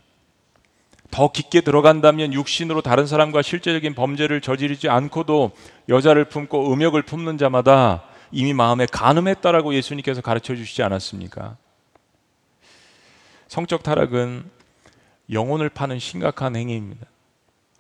더 1.11 1.31
깊게 1.31 1.61
들어간다면 1.61 2.33
육신으로 2.33 2.83
다른 2.83 3.07
사람과 3.07 3.43
실제적인 3.43 3.95
범죄를 3.95 4.41
저지르지 4.41 4.89
않고도 4.89 5.53
여자를 5.89 6.25
품고 6.25 6.73
음욕을 6.73 7.03
품는 7.03 7.39
자마다 7.39 8.05
이미 8.33 8.53
마음에 8.53 8.87
간음했다라고 8.87 9.75
예수님께서 9.75 10.21
가르쳐 10.21 10.57
주시지 10.57 10.83
않았습니까? 10.83 11.57
성적 13.47 13.85
타락은 13.85 14.51
영혼을 15.31 15.69
파는 15.69 16.01
심각한 16.01 16.57
행위입니다. 16.57 17.07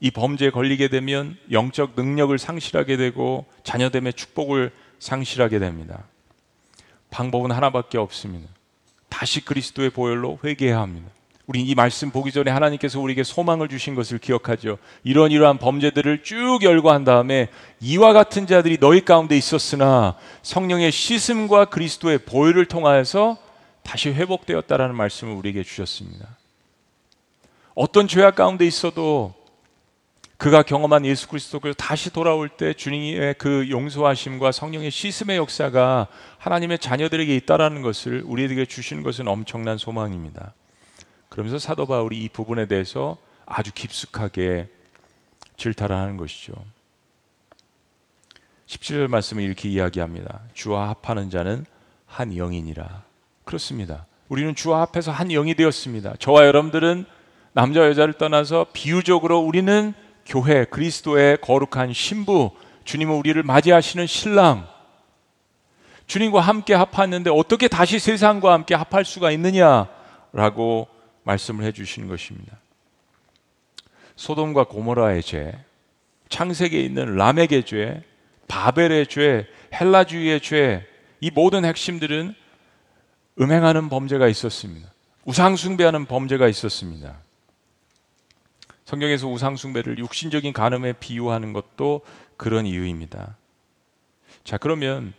이 0.00 0.10
범죄에 0.10 0.50
걸리게 0.50 0.88
되면 0.88 1.36
영적 1.50 1.92
능력을 1.96 2.36
상실하게 2.38 2.96
되고 2.96 3.46
자녀됨의 3.64 4.12
축복을 4.12 4.72
상실하게 4.98 5.58
됩니다. 5.58 6.04
방법은 7.10 7.50
하나밖에 7.50 7.98
없습니다. 7.98 8.48
다시 9.08 9.44
그리스도의 9.44 9.90
보혈로 9.90 10.38
회개해야 10.44 10.80
합니다. 10.80 11.10
우리 11.46 11.62
이 11.62 11.74
말씀 11.76 12.10
보기 12.10 12.32
전에 12.32 12.50
하나님께서 12.50 13.00
우리에게 13.00 13.22
소망을 13.22 13.68
주신 13.68 13.94
것을 13.94 14.18
기억하죠. 14.18 14.78
이런 15.04 15.30
이러한 15.30 15.58
범죄들을 15.58 16.24
쭉 16.24 16.58
열거한 16.62 17.04
다음에 17.04 17.48
이와 17.80 18.12
같은 18.12 18.48
자들이 18.48 18.78
너희 18.78 19.04
가운데 19.04 19.36
있었으나 19.36 20.16
성령의 20.42 20.90
씻음과 20.90 21.66
그리스도의 21.66 22.18
보혈을 22.18 22.66
통하여서 22.66 23.38
다시 23.84 24.10
회복되었다라는 24.10 24.96
말씀을 24.96 25.34
우리에게 25.34 25.62
주셨습니다. 25.62 26.36
어떤 27.76 28.08
죄악 28.08 28.34
가운데 28.34 28.66
있어도 28.66 29.32
그가 30.36 30.62
경험한 30.62 31.06
예수 31.06 31.28
그리스도께서 31.28 31.74
다시 31.74 32.12
돌아올 32.12 32.48
때 32.48 32.74
주님의 32.74 33.36
그 33.38 33.70
용서하심과 33.70 34.52
성령의 34.52 34.90
씻음의 34.90 35.38
역사가 35.38 36.08
하나님의 36.38 36.78
자녀들에게 36.78 37.34
있다라는 37.36 37.80
것을 37.82 38.22
우리에게 38.26 38.66
주시는 38.66 39.02
것은 39.02 39.28
엄청난 39.28 39.78
소망입니다. 39.78 40.52
그러면서 41.30 41.58
사도 41.58 41.86
바울이 41.86 42.22
이 42.22 42.28
부분에 42.28 42.66
대해서 42.66 43.16
아주 43.46 43.72
깊숙하게 43.72 44.68
질타를 45.56 45.96
하는 45.96 46.16
것이죠. 46.18 46.52
17절 48.66 49.08
말씀을 49.08 49.42
이렇게 49.42 49.68
이야기합니다. 49.68 50.40
주와 50.52 50.88
합하는 50.88 51.30
자는 51.30 51.64
한 52.06 52.34
영이니라. 52.34 53.04
그렇습니다. 53.44 54.06
우리는 54.28 54.54
주와 54.54 54.82
합해서 54.82 55.12
한 55.12 55.28
영이 55.28 55.54
되었습니다. 55.54 56.16
저와 56.18 56.46
여러분들은 56.46 57.06
남자 57.52 57.86
여자를 57.88 58.14
떠나서 58.14 58.66
비유적으로 58.72 59.38
우리는 59.38 59.94
교회 60.26 60.64
그리스도의 60.64 61.38
거룩한 61.40 61.92
신부 61.92 62.50
주님은 62.84 63.14
우리를 63.14 63.42
맞이하시는 63.42 64.06
신랑 64.06 64.68
주님과 66.06 66.40
함께 66.40 66.74
합했는데 66.74 67.30
어떻게 67.30 67.68
다시 67.68 67.98
세상과 67.98 68.52
함께 68.52 68.74
합할 68.74 69.04
수가 69.04 69.30
있느냐라고 69.32 70.88
말씀을 71.24 71.64
해 71.64 71.72
주시는 71.72 72.08
것입니다. 72.08 72.56
소돔과 74.14 74.64
고모라의 74.64 75.22
죄, 75.22 75.58
창세기에 76.28 76.80
있는 76.80 77.16
라멕의 77.16 77.64
죄, 77.64 78.02
바벨의 78.48 79.08
죄, 79.08 79.46
헬라주의의 79.78 80.40
죄, 80.40 80.86
이 81.20 81.30
모든 81.30 81.64
핵심들은 81.64 82.34
음행하는 83.40 83.88
범죄가 83.88 84.28
있었습니다. 84.28 84.88
우상숭배하는 85.24 86.06
범죄가 86.06 86.48
있었습니다. 86.48 87.16
성경에서 88.86 89.26
우상숭배를 89.28 89.98
육신적인 89.98 90.52
간음에 90.52 90.92
비유하는 90.94 91.52
것도 91.52 92.02
그런 92.36 92.66
이유입니다. 92.66 93.36
자, 94.44 94.58
그러면 94.58 95.12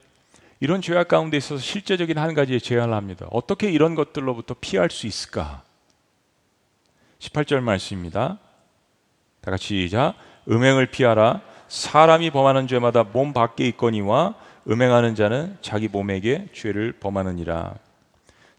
이런 0.62 0.82
죄악 0.82 1.10
가운데 1.10 1.36
있어서 1.36 1.62
실제적인 1.62 2.18
한 2.18 2.34
가지의 2.34 2.62
제안을 2.62 2.96
합니다. 2.96 3.28
어떻게 3.30 3.70
이런 3.70 3.94
것들로부터 3.94 4.56
피할 4.60 4.90
수 4.90 5.06
있을까? 5.06 5.64
18절 7.20 7.60
말씀입니다. 7.60 8.40
다 9.42 9.52
같이 9.52 9.82
시작. 9.82 10.16
음행을 10.50 10.88
피하라. 10.88 11.42
사람이 11.68 12.32
범하는 12.32 12.68
죄마다 12.68 13.04
몸 13.04 13.34
밖에 13.34 13.68
있거니와 13.68 14.36
음행하는 14.70 15.16
자는 15.16 15.58
자기 15.62 15.90
몸에게 15.90 16.48
죄를 16.54 16.94
범하느니라. 16.94 17.76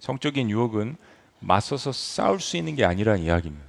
성적인 0.01 0.51
유혹은 0.51 0.97
맞서서 1.41 1.93
싸울 1.93 2.41
수 2.41 2.59
있는 2.59 2.77
게 2.77 2.85
아니란 2.85 3.21
이야기입니다. 3.21 3.68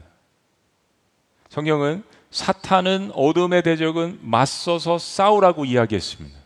성경은 1.49 2.03
사탄은 2.31 3.11
어둠의 3.15 3.63
대적은 3.63 4.19
맞서서 4.21 4.99
싸우라고 4.99 5.65
이야기했습니다. 5.65 6.37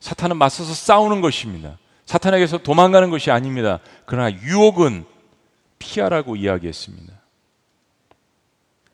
사탄은 0.00 0.36
맞서서 0.38 0.72
싸우는 0.72 1.20
것입니다. 1.20 1.78
사탄에게서 2.06 2.58
도망가는 2.58 3.10
것이 3.10 3.30
아닙니다. 3.30 3.80
그러나 4.06 4.32
유혹은 4.32 5.04
피하라고 5.78 6.36
이야기했습니다. 6.36 7.12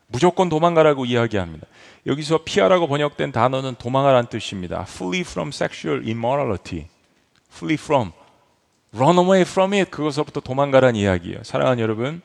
무조건 0.08 0.48
도망가라고 0.48 1.04
이야기합니다. 1.04 1.66
여기서 2.06 2.40
피하라고 2.44 2.86
번역된 2.86 3.32
단어는 3.32 3.76
도망하라는 3.76 4.28
뜻입니다. 4.28 4.84
Flee 4.88 5.22
from 5.22 5.48
sexual 5.48 6.02
immorality. 6.02 6.88
Flee 7.50 7.74
from. 7.74 8.12
Run 8.94 9.18
away 9.18 9.42
from 9.42 9.72
it. 9.72 9.90
그것부터 9.90 10.40
도망가라는 10.40 10.96
이야기예요. 10.96 11.42
사랑하는 11.42 11.82
여러분, 11.82 12.22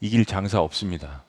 이길 0.00 0.24
장사 0.24 0.60
없습니다. 0.60 1.22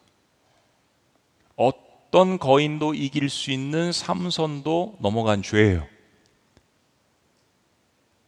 어떤 2.16 2.40
거인도 2.40 2.94
이길 2.94 3.30
수 3.30 3.52
있는 3.52 3.92
삼선도 3.92 5.00
넘어간 5.00 5.44
죄예요. 5.44 5.86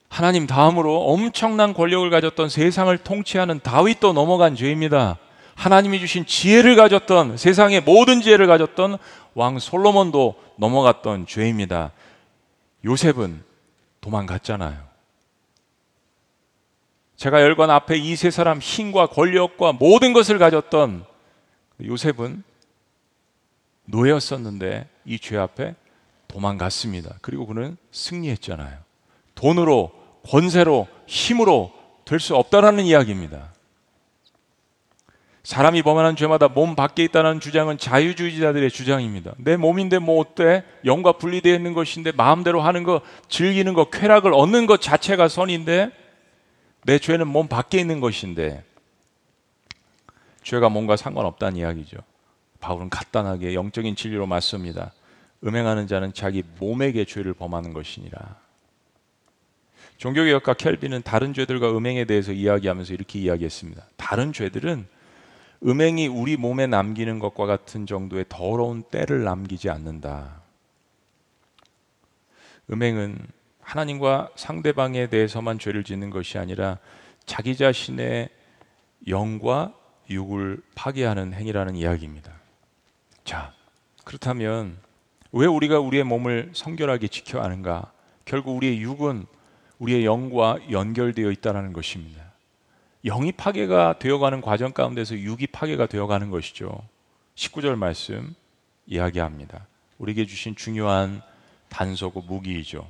하나님 0.10 0.46
다음으로 0.46 1.06
엄청난 1.06 1.74
권력을 1.74 2.10
가졌던 2.10 2.50
세상을 2.50 2.98
통치하는 2.98 3.62
다윗도 3.62 4.12
넘어간 4.12 4.58
죄입니다. 4.58 5.20
하나님이 5.56 6.02
주신 6.02 6.26
지혜를 6.26 6.76
가졌던 6.76 7.38
세상의 7.38 7.80
모든 7.80 8.20
지혜를 8.20 8.46
가졌던 8.48 8.98
왕 9.36 9.58
솔로몬도 9.58 10.36
넘어갔던 10.58 11.26
죄입니다. 11.26 11.94
요셉은 12.84 13.42
도망갔잖아요. 14.02 14.86
제가 17.16 17.42
열관 17.42 17.70
앞에 17.70 17.96
이 17.96 18.18
세 18.18 18.32
사람 18.32 18.60
힘과 18.60 19.08
권력과 19.08 19.72
모든 19.72 20.12
것을 20.12 20.40
가졌던 20.40 21.06
요셉은 21.86 22.44
노예였었는데 23.88 24.88
이 25.06 25.20
죄 25.20 25.38
앞에 25.38 25.76
도망갔습니다. 26.28 27.16
그리고 27.22 27.46
그는 27.48 27.78
승리했잖아요. 27.92 28.78
돈으로, 29.36 29.92
권세로, 30.28 30.88
힘으로 31.08 31.72
될 32.06 32.20
수 32.20 32.36
없다라는 32.36 32.84
이야기입니다. 32.86 33.54
사람이 35.44 35.82
범하는 35.84 36.18
죄마다 36.18 36.50
몸 36.50 36.76
밖에 36.76 37.06
있다는 37.06 37.40
주장은 37.40 37.78
자유주의자들의 37.78 38.70
주장입니다. 38.70 39.34
내 39.38 39.56
몸인데 39.56 40.00
뭐 40.00 40.20
어때? 40.20 40.64
영과 40.84 41.14
분리되어 41.14 41.56
있는 41.56 41.74
것인데 41.74 42.12
마음대로 42.12 42.60
하는 42.60 42.84
거, 42.84 43.00
즐기는 43.30 43.74
거, 43.74 43.90
쾌락을 43.90 44.34
얻는 44.34 44.66
것 44.66 44.82
자체가 44.82 45.30
선인데 45.30 45.92
내 46.84 47.00
죄는 47.00 47.28
몸 47.28 47.48
밖에 47.48 47.80
있는 47.80 48.02
것인데 48.02 48.64
죄가 50.44 50.68
몸과 50.68 50.98
상관없다는 50.98 51.58
이야기죠. 51.58 51.98
바울은 52.68 52.90
간단하게 52.90 53.54
영적인 53.54 53.96
진리로 53.96 54.28
맞습니다. 54.28 54.92
음행하는 55.42 55.88
자는 55.88 56.14
자기 56.14 56.44
몸에게 56.60 57.06
죄를 57.06 57.34
범하는 57.34 57.72
것이니라. 57.72 58.36
종교개혁가 59.96 60.54
켈빈은 60.54 61.04
다른 61.04 61.34
죄들과 61.34 61.76
음행에 61.78 62.04
대해서 62.04 62.34
이야기하면서 62.34 62.94
이렇게 62.94 63.20
이야기했습니다. 63.20 63.84
다른 63.96 64.34
죄들은 64.34 64.86
음행이 65.66 66.08
우리 66.08 66.36
몸에 66.36 66.68
남기는 66.68 67.20
것과 67.20 67.46
같은 67.46 67.86
정도의 67.86 68.26
더러운 68.28 68.84
때를 68.84 69.24
남기지 69.24 69.70
않는다. 69.70 70.42
음행은 72.70 73.18
하나님과 73.62 74.32
상대방에 74.36 75.08
대해서만 75.08 75.58
죄를 75.58 75.86
짓는 75.86 76.10
것이 76.10 76.38
아니라 76.38 76.80
자기 77.26 77.56
자신의 77.56 78.28
영과 79.08 79.74
육을 80.10 80.62
파괴하는 80.76 81.34
행위라는 81.34 81.76
이야기입니다. 81.78 82.47
자, 83.28 83.52
그렇다면 84.06 84.78
왜 85.34 85.48
우리가 85.48 85.80
우리의 85.80 86.06
몸을 86.06 86.52
성결하게 86.54 87.10
지켜야 87.10 87.44
하는가? 87.44 87.92
결국 88.24 88.56
우리의 88.56 88.80
육은 88.80 89.26
우리의 89.80 90.06
영과 90.06 90.58
연결되어 90.72 91.32
있다는 91.32 91.74
것입니다. 91.74 92.24
영이 93.04 93.34
파괴가 93.34 94.00
되어가는 94.00 94.40
과정 94.40 94.72
가운데서 94.72 95.18
육이 95.18 95.48
파괴가 95.48 95.88
되어가는 95.88 96.30
것이죠. 96.30 96.80
19절 97.36 97.76
말씀 97.76 98.34
이야기합니다. 98.86 99.68
우리에게 99.98 100.26
주신 100.26 100.56
중요한 100.56 101.22
단서고 101.68 102.22
무기이죠. 102.22 102.88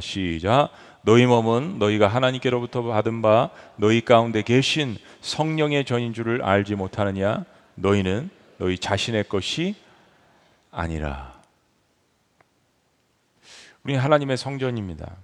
시작. 0.00 0.70
너희 1.02 1.26
몸은 1.26 1.80
너희가 1.80 2.06
하나님께로부터 2.06 2.84
받은 2.84 3.20
바 3.20 3.50
너희 3.74 4.00
가운데 4.00 4.42
계신 4.42 4.96
성령의 5.22 5.84
전인 5.86 6.14
줄을 6.14 6.40
알지 6.44 6.76
못하느냐? 6.76 7.44
너희는 7.74 8.30
너희 8.58 8.78
자신의 8.78 9.28
것이 9.28 9.74
아니라. 10.70 11.40
우리는 13.84 14.00
하나님의 14.00 14.36
성전입니다. 14.36 15.16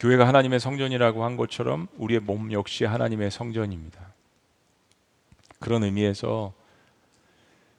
교회가 0.00 0.26
하나님의 0.26 0.60
성전이라고 0.60 1.24
한 1.24 1.36
것처럼 1.36 1.88
우리의 1.96 2.20
몸 2.20 2.52
역시 2.52 2.84
하나님의 2.84 3.30
성전입니다. 3.30 4.00
그런 5.58 5.82
의미에서 5.82 6.52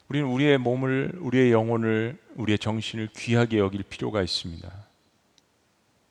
우리는 0.10 0.28
우리의 0.28 0.58
몸을, 0.58 1.14
우리의 1.20 1.52
영혼을, 1.52 2.18
우리의 2.36 2.58
정신을 2.58 3.10
귀하게 3.16 3.60
여길 3.60 3.84
필요가 3.84 4.22
있습니다. 4.22 4.70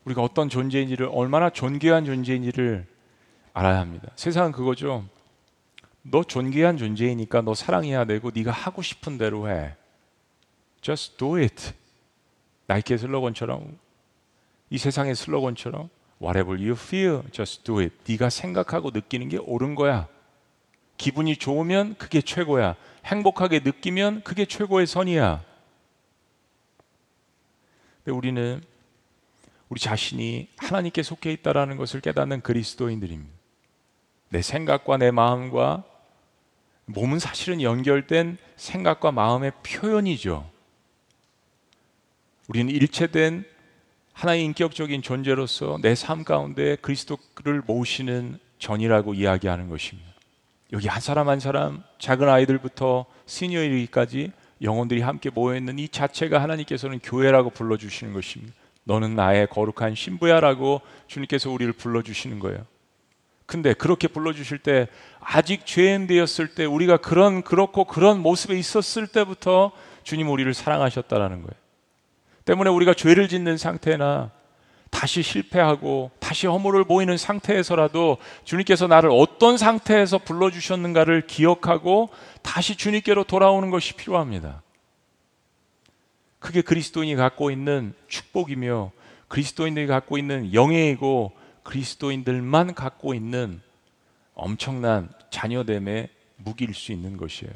우리가 0.05 0.23
어떤 0.23 0.49
존재인지를 0.49 1.11
얼마나 1.12 1.51
존귀한 1.51 2.05
존재인지를 2.05 2.87
알아야 3.53 3.81
합니다. 3.81 4.09
세상은 4.16 4.53
그거죠. 4.53 5.05
너 6.11 6.23
존귀한 6.23 6.77
존재이니까 6.77 7.42
너 7.42 7.55
사랑해야 7.55 8.05
되고 8.05 8.31
네가 8.35 8.51
하고 8.51 8.83
싶은 8.83 9.18
대로 9.18 9.49
해. 9.49 9.75
Just 10.81 11.16
do 11.16 11.37
it. 11.37 11.73
나이키의 12.66 12.99
슬로건처럼 12.99 13.79
이 14.71 14.79
세상의 14.79 15.14
슬로건처럼 15.14 15.88
Whatever 16.21 16.61
you 16.61 16.73
feel, 16.73 17.23
just 17.31 17.62
do 17.62 17.79
it. 17.81 17.94
네가 18.09 18.31
생각하고 18.31 18.90
느끼는 18.90 19.29
게 19.29 19.37
옳은 19.38 19.75
거야. 19.75 20.09
기분이 20.97 21.37
좋으면 21.37 21.97
그게 21.97 22.21
최고야. 22.21 22.75
행복하게 23.05 23.61
느끼면 23.61 24.23
그게 24.25 24.44
최고의 24.44 24.87
선이야. 24.87 25.44
근데 28.05 28.16
우리는 28.16 28.61
우리 29.68 29.79
자신이 29.79 30.49
하나님께 30.57 31.03
속해 31.03 31.31
있다라는 31.33 31.77
것을 31.77 32.01
깨닫는 32.01 32.40
그리스도인들입니다. 32.40 33.33
내 34.31 34.42
생각과 34.42 34.97
내 34.97 35.11
마음과 35.11 35.85
몸은 36.88 37.18
사실은 37.18 37.61
연결된 37.61 38.38
생각과 38.57 39.12
마음의 39.12 39.53
표현이죠. 39.62 40.48
우리는 42.48 42.72
일체된 42.74 43.44
하나의 44.14 44.42
인격적인 44.44 45.03
존재로서 45.03 45.79
내 45.83 45.94
삶 45.94 46.24
가운데 46.24 46.77
그리스도를 46.77 47.62
모시는 47.66 48.38
전이라고 48.59 49.14
이야기하는 49.14 49.68
것입니다. 49.68 50.09
여기 50.72 50.88
한 50.88 51.01
사람 51.01 51.29
한 51.29 51.40
사람 51.40 51.83
작은 51.98 52.29
아이들부터 52.29 53.05
시니어 53.27 53.62
이르기까지 53.62 54.33
영혼들이 54.62 55.03
함께 55.03 55.31
모여 55.31 55.57
있는 55.57 55.79
이 55.79 55.88
자체가 55.88 56.42
하나님께서는 56.42 56.98
교회라고 57.01 57.51
불러 57.51 57.77
주시는 57.77 58.12
것입니다. 58.12 58.55
너는 58.85 59.14
나의 59.14 59.46
거룩한 59.48 59.94
신부야라고 59.94 60.81
주님께서 61.07 61.51
우리를 61.51 61.72
불러 61.74 62.03
주시는 62.03 62.38
거예요. 62.38 62.64
근데 63.49 63.73
그렇게 63.73 64.09
불러 64.09 64.35
주실 64.35 64.59
때 64.59 64.89
아직 65.21 65.65
죄인 65.65 66.07
되었을 66.07 66.49
때 66.49 66.67
우리가 66.67 66.99
그런 66.99 67.41
그렇고 67.41 67.87
그런 67.87 68.21
모습에 68.21 68.59
있었을 68.59 69.07
때부터 69.07 69.73
주님 70.03 70.29
우리를 70.29 70.53
사랑하셨다라는 70.53 71.39
거예요. 71.39 71.55
때문에 72.45 72.69
우리가 72.69 72.93
죄를 72.93 73.27
짓는 73.27 73.57
상태나 73.57 74.31
다시 74.91 75.23
실패하고 75.23 76.11
다시 76.21 76.47
허물을 76.47 76.85
보이는 76.85 77.17
상태에서라도 77.17 78.19
주님께서 78.45 78.87
나를 78.87 79.09
어떤 79.11 79.57
상태에서 79.57 80.19
불러주셨는가를 80.19 81.27
기억하고 81.27 82.11
다시 82.43 82.77
주님께로 82.77 83.25
돌아오는 83.25 83.71
것이 83.71 83.95
필요합니다. 83.95 84.61
그게 86.39 86.61
그리스도인이 86.61 87.17
갖고 87.17 87.51
있는 87.51 87.95
축복이며 88.09 88.93
그리스도인들이 89.29 89.87
갖고 89.87 90.19
있는 90.19 90.53
영예이고 90.53 91.38
그리스도인들만 91.68 92.74
갖고 92.74 93.12
있는 93.12 93.61
엄청난 94.35 95.11
자녀됨의 95.28 96.09
무기일 96.37 96.72
수 96.72 96.92
있는 96.92 97.18
것이에요. 97.18 97.52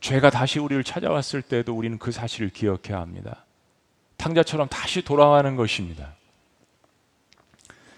죄가 0.00 0.30
다시 0.30 0.60
우리를 0.60 0.84
찾아왔을 0.84 1.42
때도 1.42 1.76
우리는 1.76 1.98
그 1.98 2.12
사실을 2.12 2.50
기억해야 2.50 3.00
합니다. 3.00 3.44
탕자처럼 4.16 4.68
다시 4.68 5.02
돌아가는 5.02 5.56
것입니다. 5.56 6.14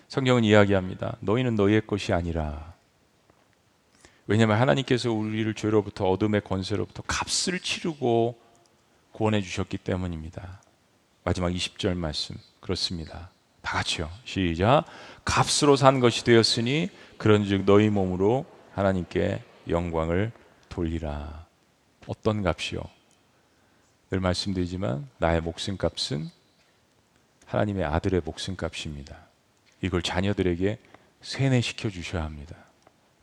성경은 0.09 0.45
이야기합니다. 0.45 1.19
너희는 1.21 1.55
너희의 1.55 1.87
것이 1.87 2.15
아니라 2.15 2.73
왜냐하면 4.27 4.59
하나님께서 4.59 5.13
우리를 5.13 5.53
죄로부터 5.53 6.09
어둠의 6.09 6.41
권세로부터 6.41 7.03
값을 7.03 7.61
치르고 7.61 8.41
구원해 9.13 9.43
주셨기 9.43 9.77
때문입니다. 9.77 10.63
마지막 11.23 11.51
20절 11.51 11.95
말씀 11.97 12.35
그렇습니다. 12.61 13.36
다 13.67 13.79
같이요. 13.79 14.09
시작. 14.25 14.85
값으로 15.25 15.75
산 15.75 15.99
것이 15.99 16.23
되었으니 16.23 16.89
그런즉 17.19 17.65
너희 17.65 17.91
몸으로 17.91 18.47
하나님께 18.75 19.43
영광을 19.69 20.31
돌리라. 20.69 21.47
어떤 22.07 22.45
값이요? 22.45 22.81
늘 24.11 24.21
말씀드리지만 24.21 25.09
나의 25.19 25.41
목숨값은 25.41 26.31
하나님의 27.47 27.85
아들의 27.85 28.23
목숨값입니다. 28.25 29.17
이걸 29.83 30.01
자녀들에게 30.01 30.79
세뇌시켜 31.23 31.91
주셔야 31.91 32.23
합니다. 32.23 32.55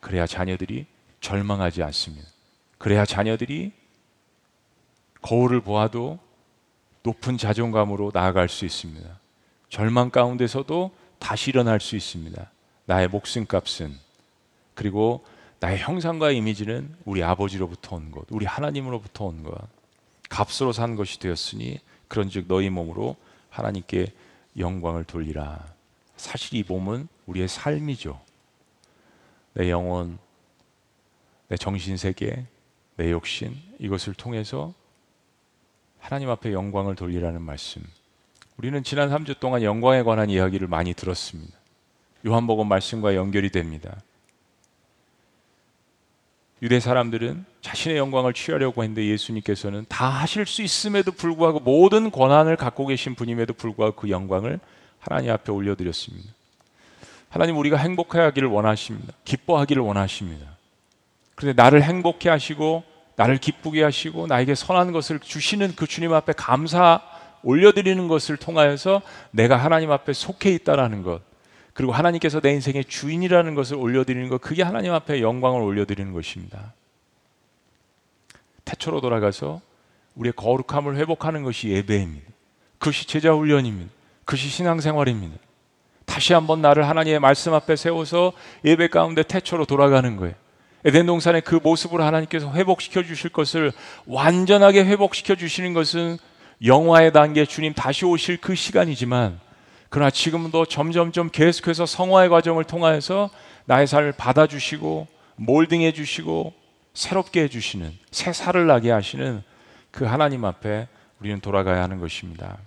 그래야 0.02 0.28
자녀들이 0.28 0.88
절망하지 1.22 1.84
않습니다. 1.84 2.28
그래야 2.78 3.06
자녀들이 3.06 3.72
거울을 5.22 5.62
보아도 5.62 6.20
높은 7.04 7.38
자존감으로 7.38 8.12
나아갈 8.14 8.50
수 8.50 8.66
있습니다. 8.66 9.23
절망 9.74 10.12
가운데서도 10.12 10.92
다시 11.18 11.50
일어날 11.50 11.80
수 11.80 11.96
있습니다. 11.96 12.52
나의 12.86 13.08
목숨값은 13.08 13.98
그리고 14.76 15.26
나의 15.60 15.80
형상과 15.80 16.30
이미지는 16.30 16.96
우리 17.06 17.24
아버지로부터 17.24 17.96
온 17.96 18.12
것, 18.12 18.28
우리 18.30 18.46
하나님으로부터 18.46 19.26
온 19.26 19.42
것, 19.42 19.58
값으로 20.30 20.74
산 20.74 20.96
것이 20.96 21.18
되었으니 21.18 21.80
그런즉 22.08 22.46
너희 22.48 22.70
몸으로 22.70 23.16
하나님께 23.50 24.14
영광을 24.60 25.06
돌리라. 25.06 25.66
사실 26.18 26.54
이 26.56 26.64
몸은 26.68 27.08
우리의 27.26 27.48
삶이죠. 27.48 28.22
내 29.56 29.72
영혼, 29.72 30.20
내 31.48 31.58
정신 31.58 31.98
세계, 31.98 32.46
내 32.96 33.10
욕심 33.10 33.60
이것을 33.80 34.14
통해서 34.14 34.72
하나님 35.98 36.30
앞에 36.30 36.54
영광을 36.54 36.94
돌리라는 36.94 37.42
말씀. 37.42 37.84
우리는 38.58 38.84
지난 38.84 39.10
3주 39.10 39.40
동안 39.40 39.64
영광에 39.64 40.04
관한 40.04 40.30
이야기를 40.30 40.68
많이 40.68 40.94
들었습니다. 40.94 41.54
요한복음 42.26 42.68
말씀과 42.68 43.16
연결이 43.16 43.50
됩니다. 43.50 43.96
유대 46.62 46.80
사람들은 46.80 47.44
자신의 47.62 47.98
영광을 47.98 48.34
취하려고 48.34 48.84
했는데 48.84 49.06
예수님께서는 49.08 49.86
다 49.90 50.08
하실 50.08 50.46
수 50.46 50.62
있음에도 50.62 51.12
불구하고 51.12 51.60
모든 51.60 52.10
권한을 52.10 52.56
갖고 52.56 52.88
계신 52.88 53.16
분임에도 53.16 53.54
불구하고 53.54 53.96
그 53.98 54.10
영광을 54.10 54.60
하나님 55.00 55.32
앞에 55.32 55.52
올려드렸습니다. 55.52 56.32
하나님 57.28 57.58
우리가 57.58 57.76
행복하기를 57.76 58.48
원하십니다. 58.48 59.14
기뻐하기를 59.26 59.82
원하십니다. 59.84 60.46
그런데 61.36 61.62
나를 61.62 61.84
행복해 61.84 62.30
하시고 62.30 62.84
나를 63.18 63.40
기쁘게 63.40 63.84
하시고 63.84 64.28
나에게 64.28 64.56
선한 64.56 64.94
것을 64.94 65.20
주시는 65.20 65.76
그 65.76 65.86
주님 65.86 66.14
앞에 66.14 66.34
감사 66.34 67.02
올려드리는 67.44 68.08
것을 68.08 68.38
통하여서 68.38 69.02
내가 69.32 69.58
하나님 69.58 69.92
앞에 69.92 70.14
속해 70.14 70.52
있다라는 70.52 71.04
것 71.04 71.22
그리고 71.74 71.92
하나님께서 71.92 72.40
내 72.40 72.52
인생의 72.52 72.86
주인이라는 72.86 73.56
것을 73.56 73.78
올려드리는 73.78 74.30
것 74.30 74.42
그게 74.42 74.64
하나님 74.64 74.94
앞에 74.94 75.22
영광을 75.22 75.62
올려드리는 75.62 76.14
것입니다. 76.14 76.74
태초로 78.66 79.02
돌아가서 79.02 79.62
우리의 80.16 80.34
거룩함을 80.36 80.96
회복하는 80.98 81.44
것이 81.44 81.70
예배입니다. 81.70 82.28
그것이 82.78 83.08
제자 83.08 83.34
훈련입니다. 83.34 83.92
그것이 84.26 84.48
신앙생활입니다. 84.50 85.38
다시 86.06 86.34
한번 86.34 86.62
나를 86.62 86.88
하나님의 86.88 87.20
말씀 87.20 87.54
앞에 87.54 87.76
세워서 87.76 88.34
예배 88.64 88.90
가운데 88.90 89.24
태초로 89.24 89.66
돌아가는 89.66 90.16
거예요. 90.16 90.36
에덴 90.86 91.06
동산의 91.06 91.42
그 91.42 91.60
모습으로 91.64 92.04
하나님께서 92.04 92.52
회복시켜 92.52 93.04
주실 93.04 93.30
것을 93.30 93.72
완전하게 94.06 94.84
회복시켜 94.84 95.36
주시는 95.36 95.74
것은 95.74 96.18
영화의 96.64 97.12
단계 97.12 97.46
주님 97.46 97.74
다시 97.74 98.06
오실 98.06 98.38
그 98.38 98.56
시간이지만 98.56 99.40
그러나 99.90 100.10
지금도 100.10 100.66
점점점 100.66 101.30
계속해서 101.30 101.86
성화의 101.86 102.30
과정을 102.30 102.64
통하여서 102.64 103.30
나의 103.66 103.86
삶을 103.86 104.14
받아주시고 104.14 105.08
몰딩해 105.36 105.92
주시고 105.92 106.54
새롭게 106.94 107.44
해주시는 107.44 107.92
새 108.12 108.34
살을 108.34 108.66
나게 108.66 108.92
하시는 108.92 109.44
그 109.92 110.06
하나님 110.06 110.46
앞에 110.46 110.88
우리는 111.20 111.40
돌아가야 111.40 111.84
하는 111.84 112.00
것입니다. 112.00 112.58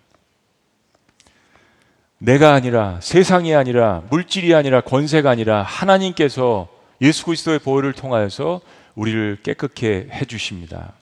내가 2.19 2.55
아니라 2.55 2.99
세상이 3.03 3.55
아니라 3.55 4.03
물질이 4.11 4.55
아니라 4.55 4.81
권세가 4.81 5.31
아니라 5.31 5.63
하나님께서 5.63 6.69
예수 7.01 7.25
그리스도의 7.27 7.59
보혈을 7.59 7.93
통하여서 7.93 8.61
우리를 8.95 9.39
깨끗게 9.43 10.09
해 10.11 10.25
주십니다. 10.25 10.95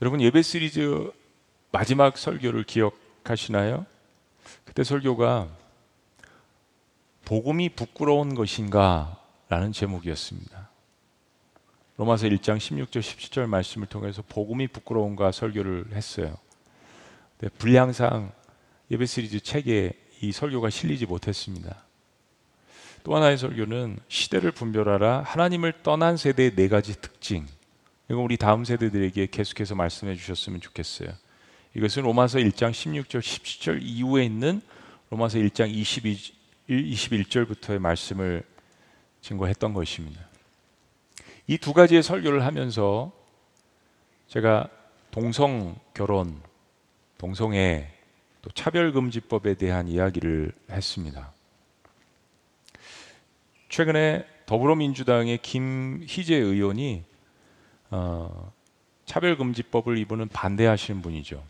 여러분 0.00 0.20
예배 0.20 0.42
시리즈 0.42 1.10
마지막 1.72 2.16
설교를 2.16 2.62
기억하시나요? 2.62 3.84
그때 4.64 4.84
설교가 4.84 5.48
복음이 7.24 7.70
부끄러운 7.70 8.36
것인가? 8.36 9.20
라는 9.48 9.72
제목이었습니다. 9.72 10.68
로마서 11.96 12.28
1장 12.28 12.58
16절 12.58 13.00
17절 13.00 13.46
말씀을 13.46 13.88
통해서 13.88 14.22
복음이 14.28 14.68
부끄러운가 14.68 15.32
설교를 15.32 15.86
했어요. 15.92 16.36
불량상 17.58 18.30
예배 18.92 19.04
시리즈 19.04 19.40
책에 19.40 19.94
이 20.20 20.30
설교가 20.30 20.70
실리지 20.70 21.06
못했습니다. 21.06 21.74
또 23.02 23.16
하나의 23.16 23.36
설교는 23.36 23.98
시대를 24.06 24.52
분별하라 24.52 25.22
하나님을 25.26 25.82
떠난 25.82 26.16
세대의 26.16 26.54
네 26.54 26.68
가지 26.68 27.00
특징. 27.00 27.46
이거 28.10 28.20
우리 28.20 28.36
다음 28.36 28.64
세대들에게 28.64 29.26
계속해서 29.26 29.74
말씀해 29.74 30.16
주셨으면 30.16 30.60
좋겠어요. 30.60 31.10
이것은 31.74 32.04
로마서 32.04 32.38
1장 32.38 32.70
16절 32.70 33.20
17절 33.20 33.80
이후에 33.82 34.24
있는 34.24 34.62
로마서 35.10 35.38
1장 35.38 35.70
22, 35.70 36.32
21절부터의 36.68 37.78
말씀을 37.78 38.42
증거했던 39.20 39.74
것입니다. 39.74 40.26
이 41.46 41.58
두 41.58 41.72
가지의 41.72 42.02
설교를 42.02 42.44
하면서 42.44 43.12
제가 44.28 44.68
동성 45.10 45.78
결혼, 45.94 46.40
동성애, 47.16 47.90
또 48.42 48.50
차별금지법에 48.50 49.54
대한 49.54 49.88
이야기를 49.88 50.52
했습니다. 50.70 51.32
최근에 53.68 54.26
더불어민주당의 54.46 55.38
김희재 55.38 56.34
의원이 56.36 57.07
어, 57.90 58.52
차별금지법을 59.06 59.98
이분은 59.98 60.28
반대하시는 60.28 61.02
분이죠. 61.02 61.42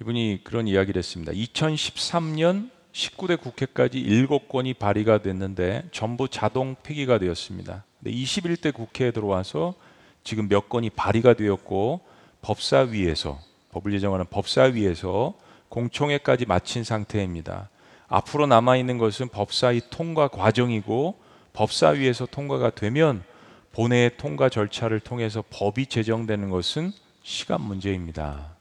이분이 0.00 0.40
그런 0.42 0.66
이야기를 0.66 0.98
했습니다. 0.98 1.32
2013년 1.32 2.70
19대 2.92 3.40
국회까지 3.40 4.02
7건이 4.02 4.78
발의가 4.78 5.18
됐는데 5.18 5.88
전부 5.92 6.28
자동 6.28 6.76
폐기가 6.82 7.18
되었습니다. 7.18 7.84
21대 8.04 8.74
국회에 8.74 9.10
들어와서 9.12 9.74
지금 10.24 10.48
몇 10.48 10.68
건이 10.68 10.90
발의가 10.90 11.34
되었고 11.34 12.00
법사위에서 12.42 13.38
법을 13.70 13.92
제정하는 13.92 14.26
법사위에서 14.28 15.34
공청회까지 15.68 16.46
마친 16.46 16.84
상태입니다. 16.84 17.70
앞으로 18.08 18.46
남아 18.46 18.76
있는 18.76 18.98
것은 18.98 19.28
법사위 19.28 19.82
통과 19.88 20.28
과정이고 20.28 21.18
법사위에서 21.54 22.26
통과가 22.26 22.70
되면 22.70 23.24
본회의 23.72 24.16
통과 24.16 24.48
절차를 24.48 25.00
통해서 25.00 25.42
법이 25.50 25.86
제정되는 25.86 26.50
것은 26.50 26.92
시간 27.22 27.62
문제입니다. 27.62 28.54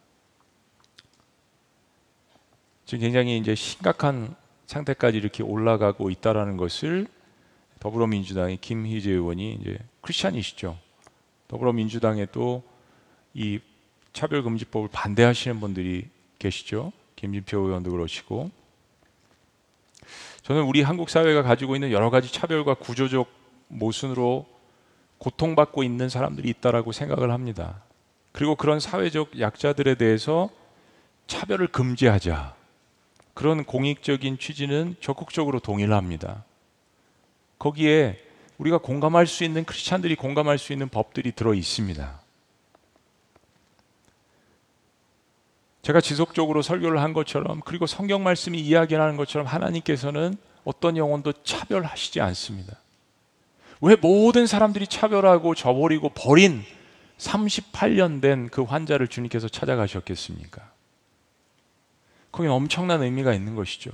지금 2.85 3.01
굉장히 3.01 3.37
이제 3.37 3.55
심각한 3.55 4.35
상태까지 4.67 5.17
이렇게 5.17 5.43
올라가고 5.43 6.09
있다라는 6.09 6.57
것을 6.57 7.07
더불어민주당의 7.79 8.57
김희재 8.57 9.11
의원이 9.11 9.59
이제 9.61 9.77
크리스천이시죠. 10.01 10.77
더불어민주당에 11.47 12.27
또이 12.27 13.59
차별금지법을 14.13 14.89
반대하시는 14.91 15.59
분들이 15.59 16.07
계시죠. 16.39 16.93
김진표 17.17 17.59
의원도 17.59 17.91
그러시고 17.91 18.49
저는 20.43 20.63
우리 20.63 20.81
한국 20.81 21.09
사회가 21.09 21.43
가지고 21.43 21.75
있는 21.75 21.91
여러 21.91 22.09
가지 22.09 22.31
차별과 22.31 22.75
구조적 22.75 23.29
모순으로 23.67 24.45
고통받고 25.21 25.83
있는 25.83 26.09
사람들이 26.09 26.49
있다라고 26.49 26.91
생각을 26.91 27.29
합니다. 27.31 27.83
그리고 28.31 28.55
그런 28.55 28.79
사회적 28.79 29.39
약자들에 29.39 29.93
대해서 29.95 30.49
차별을 31.27 31.67
금지하자. 31.67 32.55
그런 33.35 33.63
공익적인 33.63 34.39
취지는 34.39 34.95
적극적으로 34.99 35.59
동의를 35.59 35.93
합니다. 35.93 36.43
거기에 37.59 38.19
우리가 38.57 38.79
공감할 38.79 39.27
수 39.27 39.43
있는 39.43 39.63
크리스찬들이 39.63 40.15
공감할 40.15 40.57
수 40.57 40.73
있는 40.73 40.89
법들이 40.89 41.33
들어 41.33 41.53
있습니다. 41.53 42.19
제가 45.83 46.01
지속적으로 46.01 46.63
설교를 46.63 46.99
한 46.99 47.13
것처럼 47.13 47.61
그리고 47.63 47.85
성경 47.85 48.23
말씀이 48.23 48.59
이야기하는 48.59 49.17
것처럼 49.17 49.45
하나님께서는 49.45 50.35
어떤 50.63 50.97
영혼도 50.97 51.33
차별하시지 51.43 52.21
않습니다. 52.21 52.77
왜 53.81 53.95
모든 53.95 54.47
사람들이 54.47 54.87
차별하고 54.87 55.55
저버리고 55.55 56.09
버린 56.09 56.63
38년 57.17 58.21
된 58.21 58.49
그 58.51 58.63
환자를 58.63 59.07
주님께서 59.07 59.47
찾아가셨겠습니까? 59.47 60.61
거기는 62.31 62.53
엄청난 62.53 63.01
의미가 63.03 63.33
있는 63.33 63.55
것이죠. 63.55 63.91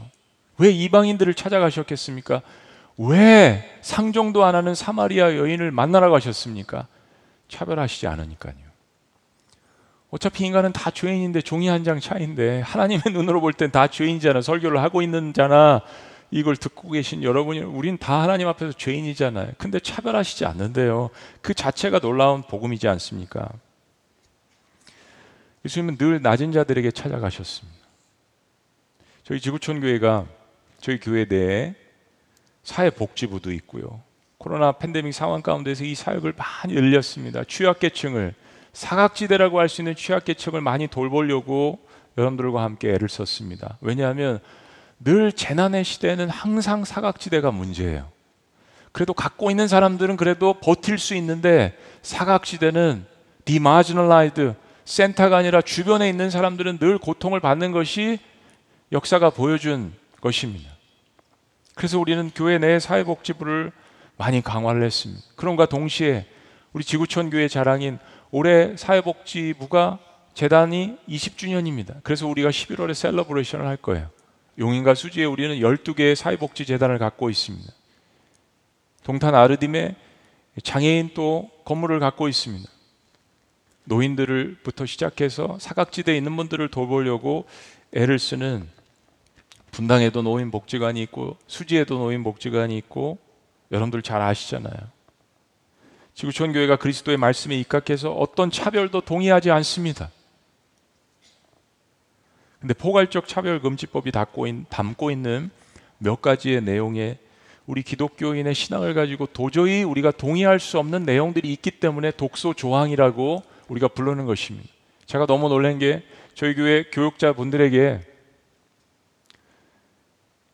왜 0.57 0.69
이방인들을 0.71 1.33
찾아가셨겠습니까? 1.33 2.41
왜 2.97 3.63
상종도 3.81 4.43
안 4.45 4.55
하는 4.55 4.75
사마리아 4.75 5.35
여인을 5.37 5.71
만나러 5.71 6.09
가셨습니까? 6.09 6.87
차별하시지 7.47 8.07
않으니까요. 8.07 8.55
어차피 10.09 10.45
인간은 10.45 10.71
다 10.73 10.89
죄인인데 10.89 11.41
종이 11.41 11.67
한 11.67 11.83
장 11.83 11.99
차인데 11.99 12.61
하나님의 12.61 13.03
눈으로 13.11 13.41
볼 13.41 13.53
땐 13.53 13.71
다 13.71 13.87
죄인이잖아. 13.87 14.41
설교를 14.41 14.81
하고 14.81 15.01
있는 15.01 15.33
자나 15.33 15.81
이걸 16.29 16.57
듣고 16.57 16.91
계신 16.91 17.23
여러분이 17.23 17.59
우린 17.61 17.97
다 17.97 18.21
하나님 18.21 18.47
앞에서 18.47 18.73
죄인이잖아요. 18.73 19.53
근데 19.57 19.79
차별하시지 19.79 20.45
않는데요. 20.45 21.09
그 21.41 21.53
자체가 21.53 21.99
놀라운 21.99 22.41
복음이지 22.41 22.87
않습니까? 22.87 23.49
예수님은 25.65 25.97
늘 25.97 26.21
낮은 26.21 26.51
자들에게 26.51 26.91
찾아가셨습니다. 26.91 27.77
저희 29.23 29.39
지구촌 29.39 29.81
교회가 29.81 30.25
저희 30.79 30.99
교회 30.99 31.25
내에 31.25 31.75
사회복지부도 32.63 33.51
있고요. 33.53 34.01
코로나 34.37 34.73
팬데믹 34.73 35.13
상황 35.13 35.41
가운데서 35.41 35.83
이 35.83 35.95
사역을 35.95 36.33
많이 36.37 36.73
늘렸습니다. 36.73 37.43
취약계층을 37.43 38.33
사각지대라고 38.73 39.59
할 39.59 39.69
수 39.69 39.81
있는 39.81 39.95
취약계층을 39.95 40.61
많이 40.61 40.87
돌보려고 40.87 41.79
여러분들과 42.17 42.61
함께 42.63 42.89
애를 42.89 43.09
썼습니다. 43.09 43.77
왜냐하면 43.81 44.39
늘 44.99 45.31
재난의 45.31 45.83
시대에는 45.83 46.29
항상 46.29 46.83
사각지대가 46.83 47.51
문제예요. 47.51 48.09
그래도 48.91 49.13
갖고 49.13 49.51
있는 49.51 49.67
사람들은 49.67 50.17
그래도 50.17 50.55
버틸 50.55 50.97
수 50.97 51.15
있는데 51.15 51.77
사각지대는 52.01 53.05
디마지널라이드 53.45 54.55
센터가 54.85 55.37
아니라 55.37 55.61
주변에 55.61 56.09
있는 56.09 56.29
사람들은 56.29 56.79
늘 56.79 56.97
고통을 56.97 57.39
받는 57.39 57.71
것이 57.71 58.19
역사가 58.91 59.29
보여준 59.29 59.93
것입니다. 60.21 60.71
그래서 61.75 61.99
우리는 61.99 62.31
교회 62.33 62.57
내 62.57 62.79
사회복지부를 62.79 63.71
많이 64.17 64.41
강화를 64.41 64.83
했습니다. 64.83 65.21
그런가 65.35 65.67
동시에 65.67 66.25
우리 66.73 66.83
지구촌 66.83 67.29
교회 67.29 67.47
자랑인 67.47 67.99
올해 68.31 68.75
사회복지부가 68.75 69.99
재단이 70.33 70.97
20주년입니다. 71.07 71.95
그래서 72.03 72.27
우리가 72.27 72.49
11월에 72.49 72.93
셀러브레이션을 72.93 73.65
할 73.65 73.77
거예요. 73.77 74.09
용인과 74.59 74.95
수지에 74.95 75.25
우리는 75.25 75.55
12개의 75.57 76.15
사회복지 76.15 76.65
재단을 76.65 76.97
갖고 76.97 77.29
있습니다. 77.29 77.71
동탄 79.03 79.35
아르딤에 79.35 79.95
장애인 80.63 81.11
또 81.13 81.49
건물을 81.65 81.99
갖고 81.99 82.27
있습니다. 82.27 82.69
노인들부터 83.85 84.85
시작해서 84.85 85.57
사각지대에 85.59 86.17
있는 86.17 86.35
분들을 86.35 86.69
돌보려고 86.69 87.45
애를 87.93 88.19
쓰는 88.19 88.67
분당에도 89.71 90.21
노인 90.21 90.51
복지관이 90.51 91.01
있고 91.03 91.37
수지에도 91.47 91.97
노인 91.97 92.23
복지관이 92.23 92.75
있고 92.79 93.17
여러분들 93.71 94.01
잘 94.01 94.21
아시잖아요. 94.21 94.75
지구촌 96.15 96.51
교회가 96.51 96.77
그리스도의 96.77 97.17
말씀에 97.17 97.55
입각해서 97.59 98.11
어떤 98.11 98.49
차별도 98.49 99.01
동의하지 99.01 99.51
않습니다. 99.51 100.09
근데 102.67 102.77
포괄적 102.77 103.29
차별금지법이 103.29 104.11
담고 104.11 105.09
있는 105.09 105.49
몇 105.99 106.21
가지의 106.21 106.61
내용에 106.61 107.17
우리 107.65 107.81
기독교인의 107.81 108.53
신앙을 108.53 108.93
가지고 108.93 109.25
도저히 109.25 109.83
우리가 109.83 110.11
동의할 110.11 110.59
수 110.59 110.77
없는 110.77 111.03
내용들이 111.03 111.49
있기 111.53 111.71
때문에 111.71 112.11
독소 112.11 112.55
조항이라고 112.55 113.41
우리가 113.69 113.87
부르는 113.87 114.25
것입니다. 114.25 114.67
제가 115.05 115.27
너무 115.27 115.47
놀란 115.47 115.79
게 115.79 116.03
저희 116.33 116.55
교회 116.55 116.83
교육자 116.91 117.31
분들에게 117.31 118.01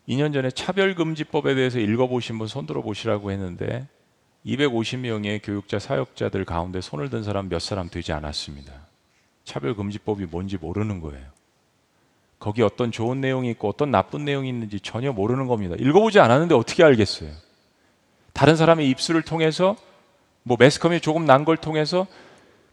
2년 0.08 0.34
전에 0.34 0.52
차별금지법에 0.52 1.56
대해서 1.56 1.80
읽어보신 1.80 2.38
분 2.38 2.46
손들어 2.46 2.84
보시라고 2.84 3.32
했는데 3.32 3.88
250명의 4.46 5.40
교육자 5.44 5.80
사역자들 5.80 6.46
가운데 6.46 6.80
손을 6.80 7.10
든 7.10 7.24
사람 7.24 7.50
몇 7.50 7.58
사람 7.58 7.90
되지 7.90 8.14
않았습니다. 8.14 8.72
차별금지법이 9.46 10.28
뭔지 10.28 10.58
모르는 10.58 11.02
거예요. 11.02 11.34
거기 12.44 12.62
어떤 12.62 12.92
좋은 12.92 13.22
내용이 13.22 13.50
있고 13.52 13.70
어떤 13.70 13.90
나쁜 13.90 14.26
내용이 14.26 14.50
있는지 14.50 14.82
전혀 14.82 15.14
모르는 15.14 15.48
겁니다. 15.48 15.78
읽어보지 15.80 16.20
않았는데 16.20 16.54
어떻게 16.56 16.84
알겠어요? 16.84 17.32
다른 18.34 18.58
사람의 18.58 18.90
입술을 18.90 19.22
통해서 19.22 19.78
뭐 20.44 20.58
매스컴이 20.60 21.00
조금 21.00 21.26
난 21.26 21.46
걸 21.46 21.56
통해서 21.56 22.06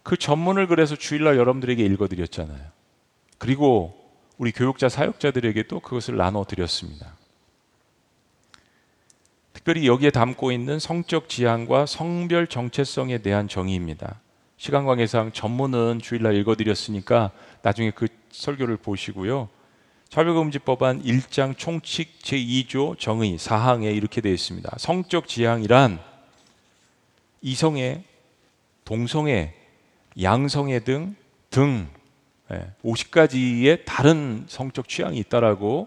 그 0.03 0.17
전문을 0.17 0.67
그래서 0.67 0.97
주일날 0.97 1.37
여러분들에게 1.37 1.85
읽어드렸잖아요. 1.85 2.59
그리고 3.39 3.95
우리 4.39 4.51
교육자 4.51 4.89
사역자들에게도 4.89 5.79
그것을 5.79 6.17
나눠 6.17 6.45
드렸습니다. 6.45 7.15
특별히 9.53 9.87
여기에 9.87 10.11
담고 10.11 10.51
있는 10.51 10.81
성적 10.81 11.29
지향과 11.29 11.87
성별 11.87 12.49
정체성에 12.49 13.19
대한 13.19 13.47
정의입니다. 13.47 14.21
시간 14.57 14.85
관계상 14.85 15.31
전문은 15.31 16.01
주일날 16.03 16.35
읽어드렸으니까 16.35 17.31
나중에 17.63 17.93
그 17.93 18.09
설교를 18.33 18.77
보시고요. 18.77 19.49
차별금지법안 20.11 21.05
1장 21.05 21.57
총칙 21.57 22.19
제2조 22.19 22.99
정의 22.99 23.39
사항에 23.39 23.93
이렇게 23.93 24.21
되어 24.21 24.33
있습니다. 24.33 24.69
성적 24.77 25.29
지향이란 25.29 26.01
이성애, 27.43 28.03
동성애, 28.85 29.55
양성애 30.21 30.81
등등 30.81 31.87
50가지의 32.85 33.65
예, 33.67 33.85
다른 33.85 34.47
성적 34.49 34.89
취향이 34.89 35.17
있다라고 35.19 35.87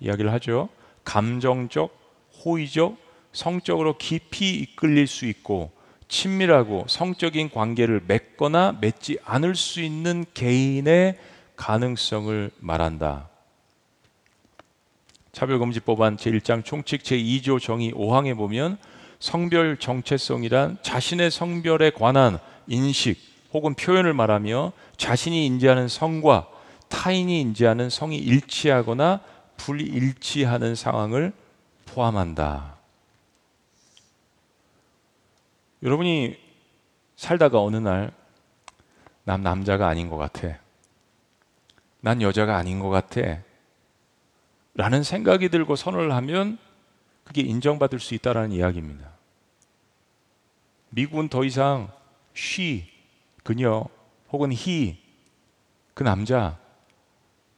이야기를 0.00 0.32
하죠. 0.32 0.70
감정적, 1.04 1.94
호의적, 2.42 2.96
성적으로 3.34 3.98
깊이 3.98 4.54
이끌릴 4.54 5.06
수 5.06 5.26
있고 5.26 5.70
친밀하고 6.08 6.86
성적인 6.88 7.50
관계를 7.50 8.04
맺거나 8.06 8.78
맺지 8.80 9.18
않을 9.22 9.54
수 9.54 9.82
있는 9.82 10.24
개인의 10.32 11.18
가능성을 11.56 12.52
말한다. 12.58 13.29
차별금지법안 15.32 16.16
제1장 16.16 16.64
총칙 16.64 17.02
제2조 17.02 17.60
정의 17.60 17.92
5항에 17.92 18.36
보면 18.36 18.78
성별 19.18 19.76
정체성이란 19.76 20.78
자신의 20.82 21.30
성별에 21.30 21.90
관한 21.90 22.38
인식 22.66 23.18
혹은 23.52 23.74
표현을 23.74 24.14
말하며 24.14 24.72
자신이 24.96 25.46
인지하는 25.46 25.88
성과 25.88 26.48
타인이 26.88 27.40
인지하는 27.40 27.90
성이 27.90 28.16
일치하거나 28.16 29.20
불일치하는 29.56 30.74
상황을 30.74 31.32
포함한다. 31.86 32.76
여러분이 35.82 36.36
살다가 37.16 37.62
어느 37.62 37.76
날 37.76 38.20
난 39.30 39.42
남자가 39.42 39.86
아닌 39.86 40.08
것 40.08 40.16
같아. 40.16 40.58
난 42.00 42.20
여자가 42.20 42.56
아닌 42.56 42.80
것 42.80 42.88
같아. 42.88 43.38
라는 44.74 45.02
생각이 45.02 45.48
들고 45.48 45.76
선언을 45.76 46.12
하면 46.12 46.58
그게 47.24 47.42
인정받을 47.42 47.98
수 48.00 48.14
있다라는 48.14 48.52
이야기입니다. 48.52 49.10
미국은 50.90 51.28
더 51.28 51.44
이상 51.44 51.90
she, 52.36 52.88
그녀 53.42 53.86
혹은 54.32 54.52
he, 54.52 54.98
그 55.94 56.02
남자 56.02 56.58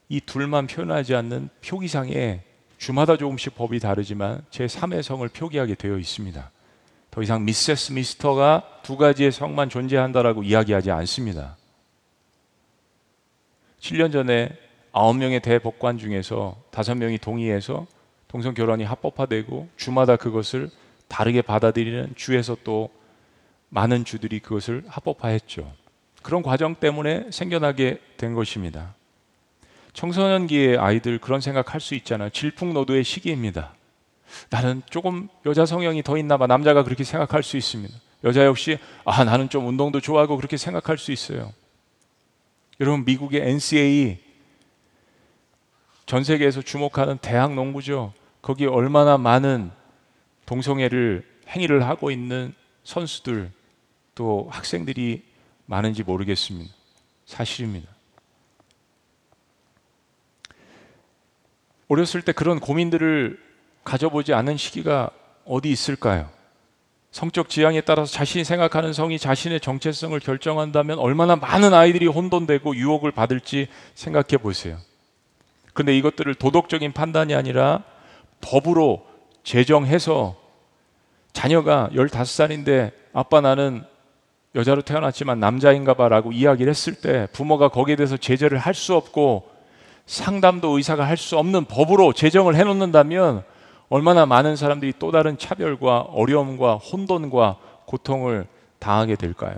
이 0.09 0.21
둘만 0.21 0.67
표현하지 0.67 1.15
않는 1.15 1.49
표기상에 1.65 2.43
주마다 2.77 3.17
조금씩 3.17 3.55
법이 3.55 3.79
다르지만 3.79 4.45
제 4.51 4.67
3의 4.67 5.03
성을 5.03 5.27
표기하게 5.29 5.77
되어 5.77 5.97
있습니다. 5.97 6.51
더 7.11 7.23
이상 7.23 7.45
미세스 7.45 7.93
미스터가 7.93 8.81
두 8.83 8.97
가지의 8.97 9.33
성만 9.33 9.69
존재한다라고 9.69 10.43
이야기하지 10.43 10.91
않습니다. 10.91 11.57
7년 13.81 14.13
전에 14.13 14.51
아홉 14.93 15.17
명의 15.17 15.41
대법관 15.41 15.99
중에서 15.99 16.57
다섯 16.71 16.95
명이 16.95 17.19
동의해서 17.19 17.87
동성 18.29 18.55
결혼이 18.55 18.85
합법화되고 18.85 19.69
주마다 19.77 20.17
그것을 20.17 20.71
다르게 21.09 21.43
받아들이는 21.43 22.15
주에서 22.17 22.57
또 22.65 22.91
많은 23.69 24.05
주들이 24.05 24.41
그것을 24.41 24.85
합법화했죠. 24.87 25.71
그런 26.23 26.43
과정 26.43 26.75
때문에 26.75 27.31
생겨나게 27.31 28.01
된 28.17 28.35
것입니다. 28.35 28.95
청소년기의 29.95 30.79
아이들 30.79 31.19
그런 31.19 31.41
생각할 31.41 31.81
수 31.81 31.95
있잖아요. 31.95 32.31
질풍노도의 32.31 33.05
시기입니다. 33.05 33.75
나는 34.51 34.83
조금 34.89 35.29
여자 35.45 35.67
성향이 35.67 36.03
더 36.03 36.17
있나 36.17 36.37
봐. 36.39 36.47
남자가 36.47 36.85
그렇게 36.85 37.05
생각할 37.05 37.43
수 37.43 37.57
있습니다. 37.57 37.95
여자 38.25 38.45
역시 38.45 38.79
아 39.05 39.25
나는 39.25 39.49
좀 39.49 39.67
운동도 39.67 40.01
좋아하고 40.01 40.37
그렇게 40.37 40.57
생각할 40.57 40.97
수 40.97 41.13
있어요. 41.13 41.53
여러분 42.81 43.05
미국의 43.05 43.43
NCAA 43.43 44.19
전 46.07 46.25
세계에서 46.25 46.63
주목하는 46.63 47.19
대학 47.19 47.55
농구죠. 47.55 48.13
거기 48.41 48.67
얼마나 48.67 49.19
많은 49.19 49.71
동성애를 50.47 51.27
행위를 51.49 51.87
하고 51.87 52.11
있는 52.11 52.55
선수들 52.85 53.51
또 54.15 54.49
학생들이 54.51 55.23
많은지 55.67 56.03
모르겠습니다. 56.03 56.73
사실입니다. 57.25 57.89
어렸을 61.89 62.23
때 62.23 62.33
그런 62.33 62.59
고민들을 62.59 63.39
가져보지 63.85 64.33
않은 64.35 64.57
시기가 64.57 65.11
어디 65.45 65.71
있을까요? 65.71 66.31
성적 67.11 67.51
지향에 67.51 67.83
따라서 67.83 68.11
자신이 68.11 68.45
생각하는 68.45 68.95
성이 68.95 69.19
자신의 69.19 69.61
정체성을 69.61 70.19
결정한다면 70.19 70.99
얼마나 70.99 71.37
많은 71.37 71.75
아이들이 71.75 72.07
혼돈되고 72.07 72.75
유혹을 72.75 73.13
받을지 73.13 73.69
생각해 73.95 74.39
보세요. 74.39 74.79
근데 75.73 75.97
이것들을 75.97 76.35
도덕적인 76.35 76.93
판단이 76.93 77.35
아니라 77.35 77.83
법으로 78.41 79.07
제정해서 79.43 80.37
자녀가 81.33 81.89
15살인데 81.93 82.93
아빠 83.13 83.41
나는 83.41 83.85
여자로 84.55 84.83
태어났지만 84.83 85.41
남자인가 85.41 85.95
봐라고 85.95 86.33
이야기를 86.33 86.69
했을 86.71 86.95
때 86.95 87.27
부모가 87.33 87.69
거기에 87.69 87.97
대해서 87.97 88.17
제재를 88.17 88.59
할 88.59 88.75
수 88.75 88.95
없고 88.95 89.51
상담도 90.07 90.77
의사가 90.77 91.07
할 91.07 91.17
수 91.17 91.39
없는 91.39 91.65
법으로 91.65 92.13
제정을 92.13 92.55
해 92.57 92.65
놓는다면 92.65 93.45
얼마나 93.89 94.27
많은 94.27 94.57
사람들이 94.57 94.95
또 94.99 95.11
다른 95.11 95.39
차별과 95.39 96.01
어려움과 96.01 96.77
혼돈과 96.77 97.57
고통을 97.87 98.47
당하게 98.79 99.17
될까요? 99.17 99.55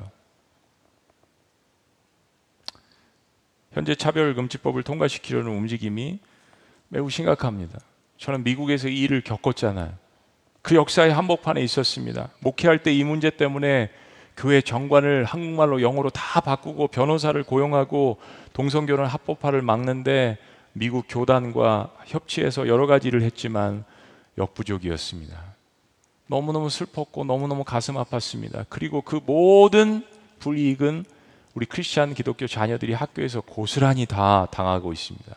현재 3.74 3.94
차별금지법을 3.94 4.84
통과시키려는 4.84 5.50
움직임이 5.50 6.20
매우 6.88 7.10
심각합니다. 7.10 7.80
저는 8.18 8.44
미국에서 8.44 8.88
이 8.88 9.00
일을 9.00 9.22
겪었잖아요. 9.22 9.92
그 10.62 10.76
역사의 10.76 11.12
한복판에 11.12 11.60
있었습니다. 11.62 12.30
목회할 12.40 12.82
때 12.82 12.94
이 12.94 13.04
문제 13.04 13.30
때문에 13.30 13.90
교회 14.36 14.60
정관을 14.60 15.24
한국말로 15.24 15.82
영어로 15.82 16.10
다 16.10 16.40
바꾸고 16.40 16.88
변호사를 16.88 17.40
고용하고 17.42 18.18
동성결혼 18.52 19.06
합법화를 19.06 19.62
막는데 19.62 20.38
미국 20.72 21.06
교단과 21.08 21.92
협치해서 22.06 22.66
여러 22.68 22.86
가지 22.86 23.10
를 23.10 23.22
했지만 23.22 23.84
역부족이었습니다. 24.38 25.54
너무너무 26.26 26.70
슬펐고 26.70 27.24
너무너무 27.24 27.64
가슴 27.64 27.94
아팠습니다. 27.94 28.66
그리고 28.68 29.02
그 29.02 29.20
모든 29.24 30.04
불이익은 30.40 31.04
우리 31.54 31.66
크리스찬 31.66 32.14
기독교 32.14 32.46
자녀들이 32.46 32.92
학교에서 32.92 33.40
고스란히 33.40 34.06
다 34.06 34.46
당하고 34.50 34.92
있습니다. 34.92 35.36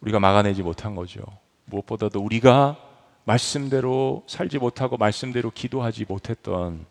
우리가 0.00 0.20
막아내지 0.20 0.62
못한 0.62 0.94
거죠. 0.94 1.22
무엇보다도 1.64 2.20
우리가 2.20 2.76
말씀대로 3.24 4.22
살지 4.28 4.58
못하고 4.58 4.96
말씀대로 4.96 5.50
기도하지 5.50 6.04
못했던 6.08 6.86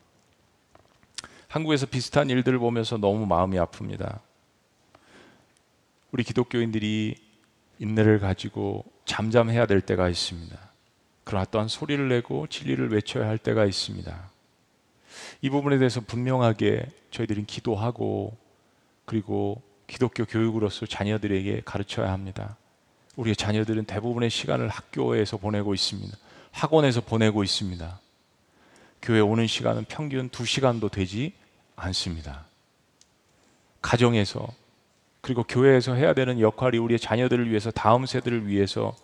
한국에서 1.47 1.85
비슷한 1.85 2.29
일들을 2.29 2.59
보면서 2.59 2.97
너무 2.97 3.25
마음이 3.25 3.55
아픕니다. 3.57 4.19
우리 6.11 6.23
기독교인들이 6.25 7.15
인내를 7.79 8.19
가지고 8.19 8.83
잠잠해야 9.05 9.65
될 9.65 9.79
때가 9.79 10.09
있습니다. 10.09 10.57
그러나 11.23 11.45
또한 11.45 11.69
소리를 11.69 12.09
내고 12.09 12.47
진리를 12.47 12.91
외쳐야 12.91 13.27
할 13.29 13.37
때가 13.37 13.63
있습니다. 13.65 14.34
이 15.41 15.49
부분에 15.49 15.77
대해서 15.77 16.01
분명하게 16.01 16.87
저희들은 17.11 17.45
기도하고 17.45 18.35
그리고 19.05 19.61
기독교 19.87 20.25
교육으로서 20.25 20.85
자녀들에게 20.85 21.61
가르쳐야 21.65 22.11
합니다. 22.11 22.57
우리의 23.15 23.35
자녀들은 23.35 23.85
대부분의 23.85 24.29
시간을 24.29 24.67
학교에서 24.69 25.37
보내고 25.37 25.73
있습니다. 25.73 26.17
학원에서 26.51 27.01
보내고 27.01 27.43
있습니다. 27.43 27.99
교회 29.01 29.19
오는 29.19 29.45
시간은 29.45 29.85
평균 29.87 30.29
2시간도 30.29 30.91
되지 30.91 31.33
않습니다. 31.75 32.45
가정에서 33.81 34.47
그리고 35.21 35.43
교회에서 35.43 35.93
해야 35.93 36.13
되는 36.13 36.39
역할이 36.39 36.77
우리의 36.77 36.99
자녀들을 36.99 37.49
위해서 37.49 37.71
다음 37.71 38.05
세대를 38.05 38.47
위해서 38.47 38.95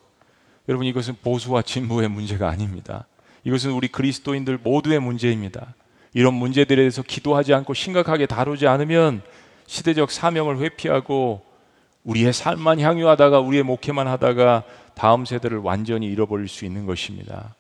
여러분 0.68 0.88
이것은 0.88 1.16
보수와 1.22 1.62
진보의 1.62 2.10
문제가 2.10 2.50
아닙니다. 2.50 3.08
이것은 3.44 3.72
우리 3.72 3.88
그리스도인들 3.88 4.60
모두의 4.60 5.00
문제입니다. 5.00 5.74
이런 6.14 6.34
문제들에 6.34 6.76
대해서 6.76 7.02
기도하지 7.02 7.54
않고 7.54 7.74
심각하게 7.74 8.26
다루지 8.26 8.68
않으면 8.68 9.22
시대적 9.68 10.12
사명을 10.12 10.60
회피하고 10.60 11.42
우리의 12.04 12.34
삶만 12.34 12.80
향유하다가 12.80 13.40
우리의 13.40 13.64
목회만 13.64 14.08
하다가 14.08 14.64
다음 14.96 15.26
세대를 15.26 15.60
완전히 15.60 16.08
잃어버릴 16.08 16.48
수 16.48 16.66
있는 16.66 16.86
것입니다. 16.86 17.56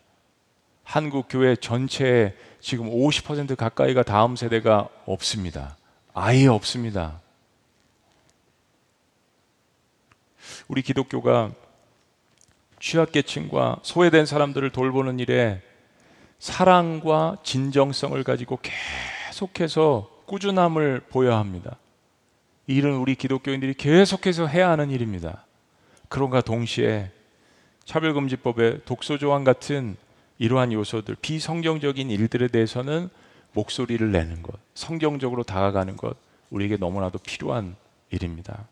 한국 0.83 1.27
교회 1.29 1.55
전체에 1.55 2.35
지금 2.59 2.89
50% 2.89 3.55
가까이가 3.55 4.03
다음 4.03 4.35
세대가 4.35 4.89
없습니다. 5.05 5.77
아예 6.13 6.47
없습니다. 6.47 7.21
우리 10.67 10.81
기독교가 10.81 11.51
취약계층과 12.79 13.77
소외된 13.83 14.25
사람들을 14.25 14.69
돌보는 14.71 15.19
일에 15.19 15.61
사랑과 16.41 17.37
진정성을 17.43 18.23
가지고 18.23 18.57
계속해서 19.29 20.09
꾸준함을 20.25 21.01
보여야 21.07 21.37
합니다. 21.37 21.77
이 22.65 22.77
일은 22.77 22.95
우리 22.95 23.13
기독교인들이 23.13 23.75
계속해서 23.75 24.47
해야 24.47 24.71
하는 24.71 24.89
일입니다. 24.89 25.45
그런가 26.09 26.41
동시에 26.41 27.11
차별금지법의 27.85 28.81
독소조항 28.85 29.43
같은 29.43 29.97
이러한 30.39 30.73
요소들, 30.73 31.15
비성경적인 31.21 32.09
일들에 32.09 32.47
대해서는 32.47 33.09
목소리를 33.53 34.11
내는 34.11 34.41
것, 34.41 34.55
성경적으로 34.73 35.43
다가가는 35.43 35.95
것, 35.95 36.17
우리에게 36.49 36.77
너무나도 36.77 37.19
필요한 37.19 37.75
일입니다. 38.09 38.67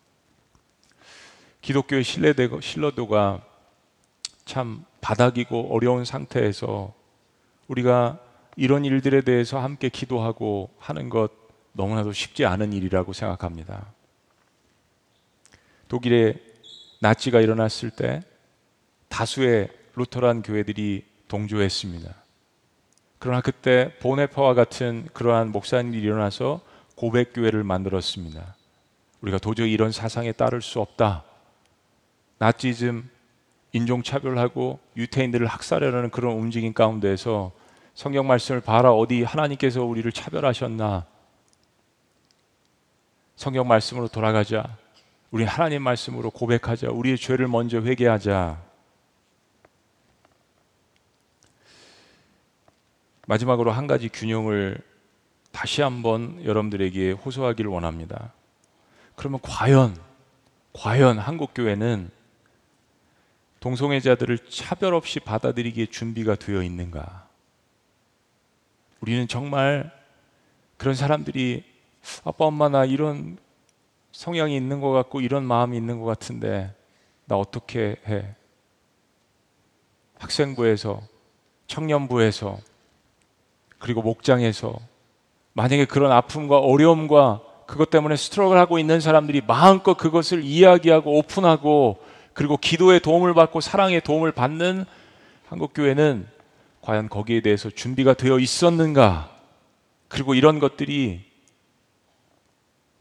기독교의 1.62 2.04
신뢰도가 2.04 3.42
참 4.46 4.84
바닥이고 5.02 5.72
어려운 5.72 6.04
상태에서 6.04 6.98
우리가 7.70 8.20
이런 8.56 8.84
일들에 8.84 9.22
대해서 9.22 9.60
함께 9.60 9.88
기도하고 9.90 10.70
하는 10.78 11.10
것 11.10 11.32
너무나도 11.72 12.12
쉽지 12.12 12.46
않은 12.46 12.74
일이라고 12.74 13.14
생각합니다. 13.14 13.94
독일에 15.88 16.36
나치가 17.00 17.40
일어났을 17.40 17.90
때 17.90 18.22
다수의 19.08 19.70
루터란 19.96 20.42
교회들이 20.42 21.06
동조했습니다. 21.28 22.14
그러나 23.18 23.42
그때 23.42 23.94
보네파와 24.00 24.54
같은 24.54 25.08
그러한 25.14 25.52
목사님이 25.52 25.98
일어나서 26.00 26.62
고백 26.96 27.34
교회를 27.34 27.64
만들었습니다. 27.64 28.56
우리가 29.22 29.38
도저히 29.38 29.72
이런 29.72 29.92
사상에 29.92 30.32
따를 30.32 30.62
수 30.62 30.80
없다. 30.80 31.24
나치즘, 32.38 33.10
인종차별하고 33.72 34.80
유태인들을 34.98 35.46
학살하려는 35.46 36.10
그런 36.10 36.34
움직임 36.34 36.74
가운데에서 36.74 37.52
성경 37.94 38.28
말씀을 38.28 38.62
봐라 38.62 38.94
어디 38.94 39.24
하나님께서 39.24 39.84
우리를 39.84 40.12
차별하셨나? 40.12 41.06
성경 43.36 43.68
말씀으로 43.68 44.08
돌아가자. 44.08 44.78
우리 45.32 45.44
하나님 45.44 45.84
말씀으로 45.84 46.32
고백하자. 46.32 46.90
우리의 46.90 47.18
죄를 47.18 47.48
먼저 47.48 47.82
회개하자. 47.82 48.62
마지막으로 53.28 53.72
한 53.72 53.86
가지 53.86 54.10
균형을 54.10 54.82
다시 55.52 55.82
한번 55.82 56.44
여러분들에게 56.44 57.12
호소하기를 57.12 57.70
원합니다. 57.70 58.34
그러면 59.16 59.40
과연 59.44 59.96
과연 60.74 61.20
한국 61.20 61.52
교회는 61.54 62.10
동성애자들을 63.60 64.38
차별 64.50 64.94
없이 64.94 65.20
받아들이기에 65.20 65.88
준비가 65.88 66.36
되어 66.36 66.64
있는가? 66.64 67.28
우리는 69.02 69.28
정말 69.28 69.92
그런 70.78 70.96
사람들이 70.96 71.64
아빠 72.24 72.46
엄마 72.46 72.70
나 72.70 72.86
이런 72.86 73.38
성향이 74.12 74.56
있는 74.56 74.82
것 74.82 74.92
같고 74.92 75.22
이런 75.22 75.44
마음이 75.44 75.78
있는 75.78 76.00
것 76.00 76.06
같은데 76.06 76.74
나 77.26 77.38
어떻게 77.38 77.98
해? 78.08 78.36
학생부에서 80.18 81.02
청년부에서 81.68 82.58
그리고 83.78 84.02
목장에서 84.02 84.78
만약에 85.54 85.86
그런 85.86 86.12
아픔과 86.12 86.60
어려움과 86.60 87.42
그것 87.66 87.90
때문에 87.90 88.16
스트럭을 88.16 88.58
하고 88.58 88.80
있는 88.80 89.00
사람들이 89.00 89.42
마음껏 89.46 89.96
그것을 89.96 90.44
이야기하고 90.44 91.18
오픈하고 91.18 92.00
그리고 92.40 92.56
기도의 92.56 93.02
도움을 93.02 93.34
받고 93.34 93.60
사랑의 93.60 94.00
도움을 94.00 94.32
받는 94.32 94.86
한국 95.50 95.74
교회는 95.74 96.26
과연 96.80 97.10
거기에 97.10 97.42
대해서 97.42 97.70
준비가 97.70 98.14
되어 98.14 98.40
있었는가? 98.40 99.30
그리고 100.08 100.34
이런 100.36 100.60
것들이 100.60 101.26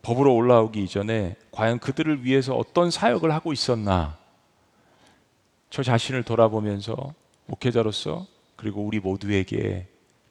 법으로 0.02 0.34
올라오기 0.34 0.82
이전에 0.82 1.36
과연 1.52 1.78
그들을 1.78 2.24
위해서 2.24 2.56
어떤 2.56 2.90
사역을 2.90 3.30
하고 3.30 3.52
있었나? 3.52 4.18
저 5.70 5.84
자신을 5.84 6.24
돌아보면서 6.24 7.14
목회자로서 7.46 8.26
그리고 8.56 8.82
우리 8.82 8.98
모두에게 8.98 9.86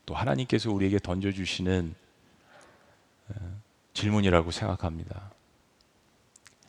또 0.05 0.15
하나님께서 0.15 0.69
우리에게 0.69 0.99
던져주시는 0.99 1.95
어, 3.29 3.33
질문이라고 3.93 4.51
생각합니다. 4.51 5.31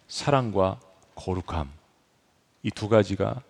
사랑과 0.07 0.79
거룩함. 1.17 1.78
이 2.69 2.71
두 2.71 2.91
가지가 2.91 3.43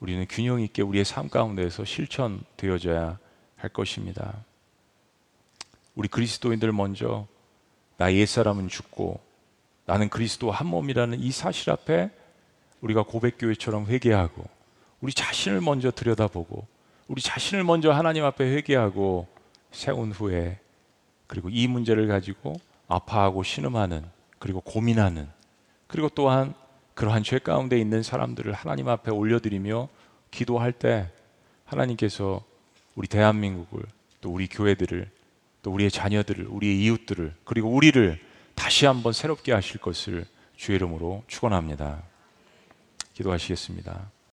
우리는 0.00 0.24
균형 0.30 0.62
있게 0.62 0.80
우리의 0.80 1.04
삶 1.04 1.28
가운데에서 1.28 1.84
실천되어져야 1.84 3.18
할 3.56 3.70
것입니다. 3.70 4.44
우리 5.94 6.08
그리스도인들 6.08 6.72
먼저 6.72 7.26
나 7.98 8.12
옛사람은 8.12 8.68
죽고 8.68 9.20
나는 9.84 10.08
그리스도 10.08 10.50
한 10.50 10.68
몸이라는 10.68 11.20
이 11.20 11.30
사실 11.32 11.70
앞에 11.70 12.10
우리가 12.80 13.02
고백교회처럼 13.02 13.86
회개하고 13.86 14.44
우리 15.02 15.12
자신을 15.12 15.60
먼저 15.60 15.90
들여다보고 15.90 16.66
우리 17.08 17.20
자신을 17.20 17.62
먼저 17.62 17.92
하나님 17.92 18.24
앞에 18.24 18.44
회개하고 18.44 19.28
세운 19.70 20.12
후에 20.12 20.58
그리고 21.26 21.50
이 21.50 21.66
문제를 21.68 22.08
가지고 22.08 22.58
아파하고 22.88 23.42
신음하는 23.42 24.02
그리고 24.38 24.62
고민하는 24.62 25.28
그리고 25.88 26.08
또한 26.08 26.54
그러한 26.96 27.22
죄 27.22 27.38
가운데 27.38 27.78
있는 27.78 28.02
사람들을 28.02 28.54
하나님 28.54 28.88
앞에 28.88 29.10
올려드리며 29.10 29.88
기도할 30.30 30.72
때 30.72 31.10
하나님께서 31.66 32.42
우리 32.94 33.06
대한민국을 33.06 33.82
또 34.22 34.32
우리 34.32 34.48
교회들을 34.48 35.10
또 35.62 35.72
우리의 35.72 35.90
자녀들을 35.90 36.46
우리의 36.46 36.82
이웃들을 36.82 37.34
그리고 37.44 37.68
우리를 37.68 38.18
다시 38.54 38.86
한번 38.86 39.12
새롭게 39.12 39.52
하실 39.52 39.78
것을 39.78 40.24
주의 40.56 40.76
이름으로 40.76 41.22
축원합니다. 41.26 42.02
기도하시겠습니다. 43.12 44.15